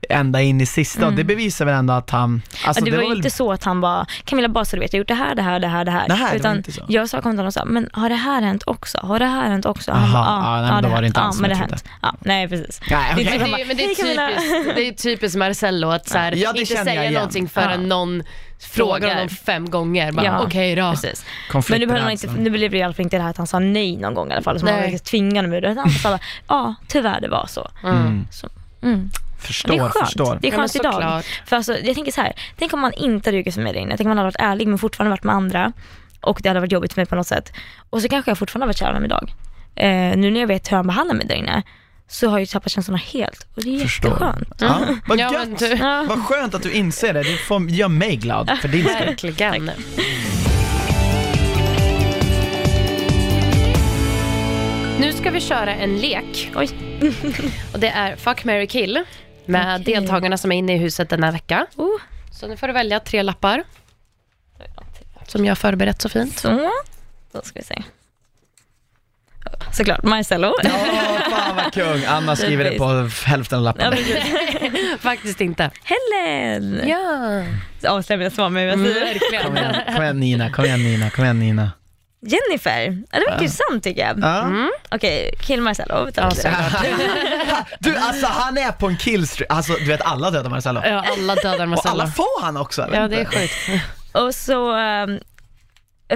[0.10, 2.88] ända in i sista och det bevisar väl ändå att han, alltså Mm.
[2.88, 4.94] ja, det, var ju väl- inte så att han bara, Camilla bara så du vet,
[4.94, 6.08] jag har gjort det här, det här, det här, det här.
[6.08, 8.64] Det var Utan jag sa kom till honom och sa, men har det här hänt
[8.66, 8.98] också?
[9.04, 9.92] Har det här hänt också?
[9.92, 11.84] Aha, bara, ja, nej, men då var det inte ja, det som har jag hänt.
[12.02, 12.82] Ja, nej, precis.
[12.92, 13.26] Nej, okej.
[13.26, 16.60] Det är Men det, det, typiskt, det är typiskt Marcello att så här, Ja, det
[16.60, 17.88] inte säga någonting förrän Ja.
[17.88, 18.24] någon
[18.60, 20.12] frågar honom fem gånger.
[20.12, 20.92] Bara, Ja, Okej då.
[20.92, 21.26] Precis.
[21.54, 23.38] Men nu, behöver man inte, nu blev det i alla fall inte det här att
[23.38, 24.92] han sa nej någon gång i alla fall, så man Nej.
[24.92, 25.72] var tvingande med det.
[25.72, 27.72] Utan Han sa bara, ja, tyvärr det var så.
[27.84, 28.28] Mm.
[28.32, 28.50] så
[28.82, 29.10] mm.
[29.40, 30.06] Förstår, det är skönt.
[30.08, 30.38] förstår.
[30.42, 30.94] Det är Ja, men skönt idag.
[30.94, 31.26] såklart.
[31.46, 34.18] För alltså, jag tänker så här, tänk om man inte hade yrkesförmedling, tänk om man
[34.18, 35.72] hade varit ärlig men fortfarande varit med andra
[36.22, 37.54] och det hade varit jobbigt för mig på något sätt.
[37.90, 39.34] Och så kanske jag fortfarande varit kär i honom idag.
[39.76, 41.64] Eh, nu när jag vet hur han behandlar mig där inne
[42.08, 44.10] så har jag ju tappat känslorna helt och det är Förstår.
[44.12, 44.48] jätteskönt.
[44.60, 45.48] Ja, vad Ja, gött!
[45.48, 46.06] men du- Ja.
[46.10, 49.32] Vad skönt att du inser det, det får, gör mig glad för din skull.
[49.32, 49.72] Verkligen.
[55.00, 56.52] Nu ska vi köra en lek.
[56.56, 56.70] Oj.
[57.74, 59.04] Och det är Fuck, marry, kill
[59.46, 59.94] med Okej.
[59.96, 61.66] deltagarna som är inne i huset den här veckan.
[61.76, 62.00] Oh.
[62.32, 63.64] Så nu får du välja tre lappar
[65.28, 66.40] som jag har förberett så fint.
[66.40, 66.72] Så,
[67.32, 67.84] då ska vi se.
[69.74, 70.54] Såklart, Marcello.
[70.64, 70.70] Ja,
[71.38, 72.06] fan vad kung.
[72.06, 74.06] Anna skriver det på hälften av Ja, lappen.
[75.00, 75.72] Faktiskt inte.
[75.84, 76.82] Helen!
[76.88, 77.44] Ja,
[77.90, 79.44] Avslöjar mina svar med vad jag säger.
[79.44, 79.74] Kom verkligen.
[79.74, 81.72] igen, kom igen Nina, kom igen Nina, kom igen Nina.
[82.26, 84.20] Jennifer, ja, det var intressant tycker jag.
[84.22, 84.52] Ja.
[84.92, 86.10] Okej, kill Marcello.
[86.16, 86.86] Ja, såklart.
[87.80, 90.82] Du alltså han är på en killstreak, alltså du vet alla dödar Marcello.
[90.86, 92.08] Ja, alla dödar Och alla Marcello.
[92.08, 93.02] får han också eller?
[93.02, 93.54] Ja, det är sjukt.
[94.12, 95.20] Och så um,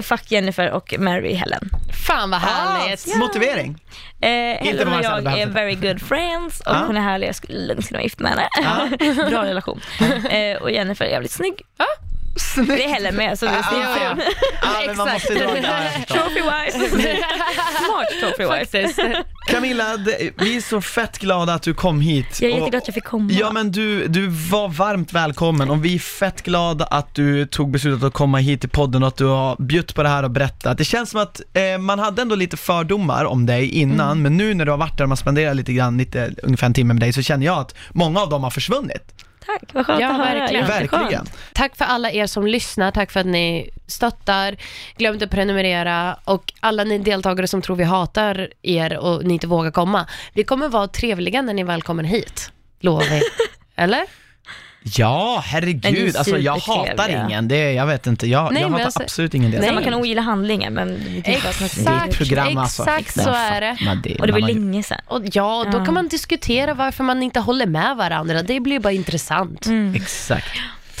[0.02, 1.70] fuck Jennifer och marry Helen.
[2.06, 3.16] Fan vad Ah, härligt.
[3.16, 3.78] motivering.
[4.20, 6.84] Eh, Helen och jag är very good friends och Ja.
[6.86, 8.96] hon är härlig, jag skulle lugnt kunna vara gift med henne.
[9.30, 9.80] Bra relation.
[10.30, 11.62] Eh, och Jennifer är jävligt snygg.
[12.66, 14.24] Det är Helen med, så det Ja, ser ja, ja.
[14.62, 16.14] Ja, men man måste dra, förstår.
[16.14, 16.96] Trophy wife.
[17.86, 19.24] Smart trophy wife.
[19.48, 22.40] Camilla, det, vi är så fett glada att du kom hit.
[22.40, 23.32] Jag är jätteglad att jag fick komma.
[23.32, 27.70] Ja men du, du var varmt välkommen och vi är fett glada att du tog
[27.70, 30.30] beslutet att komma hit till podden och att du har bjudit på det här och
[30.30, 30.78] berättat.
[30.78, 34.22] Det känns som att eh, man hade ändå lite fördomar om dig innan, Mm.
[34.22, 36.74] men nu när du har varit där och man spenderar lite grann, lite, ungefär en
[36.74, 39.24] timme med dig, så känner jag att många av dem har försvunnit.
[39.48, 40.16] Tack, vad skönt Ja, att
[40.50, 40.66] höra.
[40.66, 41.26] verkligen.
[41.54, 44.56] Tack för alla er som lyssnar, tack för att ni stöttar.
[44.96, 49.34] Glöm inte att prenumerera och alla ni deltagare som tror vi hatar er och ni
[49.34, 50.06] inte vågar komma.
[50.32, 53.22] Vi kommer vara trevliga när ni väl kommer hit, lovar vi.
[53.76, 54.04] Eller?
[54.96, 59.02] Ja, herregud, alltså jag hatar ingen, det, jag vet inte, jag, Nej, jag hatar alltså-
[59.02, 59.60] absolut ingen del.
[59.60, 59.74] Nej.
[59.74, 62.82] man kan ogilla handlingen men man Det är ett program alltså.
[62.82, 63.76] Exakt så är det.
[64.04, 64.14] det.
[64.16, 65.00] Och det var länge sedan.
[65.06, 65.84] Och ja, då Ja.
[65.84, 68.42] kan man diskutera varför man inte håller med varandra.
[68.42, 69.66] Det blir bara intressant.
[69.94, 70.46] Exakt.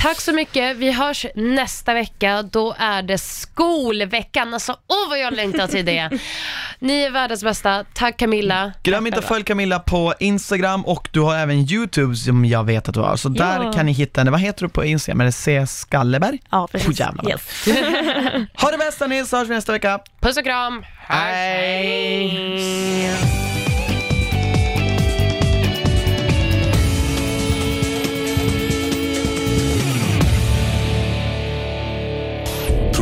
[0.00, 0.76] Tack så mycket.
[0.76, 2.42] Vi hörs nästa vecka.
[2.42, 4.54] Då är det skolveckan.
[4.54, 6.10] Alltså, åh vad jag längtar till det.
[6.78, 7.84] Ni är världens bästa.
[7.94, 8.72] Tack Camilla.
[8.82, 12.88] Glöm inte att följa Camilla på Instagram och du har även YouTube som jag vet
[12.88, 13.16] att du har.
[13.16, 13.72] Så där Ja.
[13.72, 14.30] kan ni hitta henne.
[14.30, 15.20] Vad heter du på Instagram?
[15.20, 15.66] Är det C.
[15.66, 16.38] Skalleberg?
[16.50, 17.00] Ja, Oh, precis.
[17.00, 17.28] jävlar.
[17.30, 17.68] Yes.
[18.62, 19.98] Ha det bästa ni så hörs vi nästa vecka.
[20.20, 20.84] Puss och kram.
[21.08, 22.28] Hej!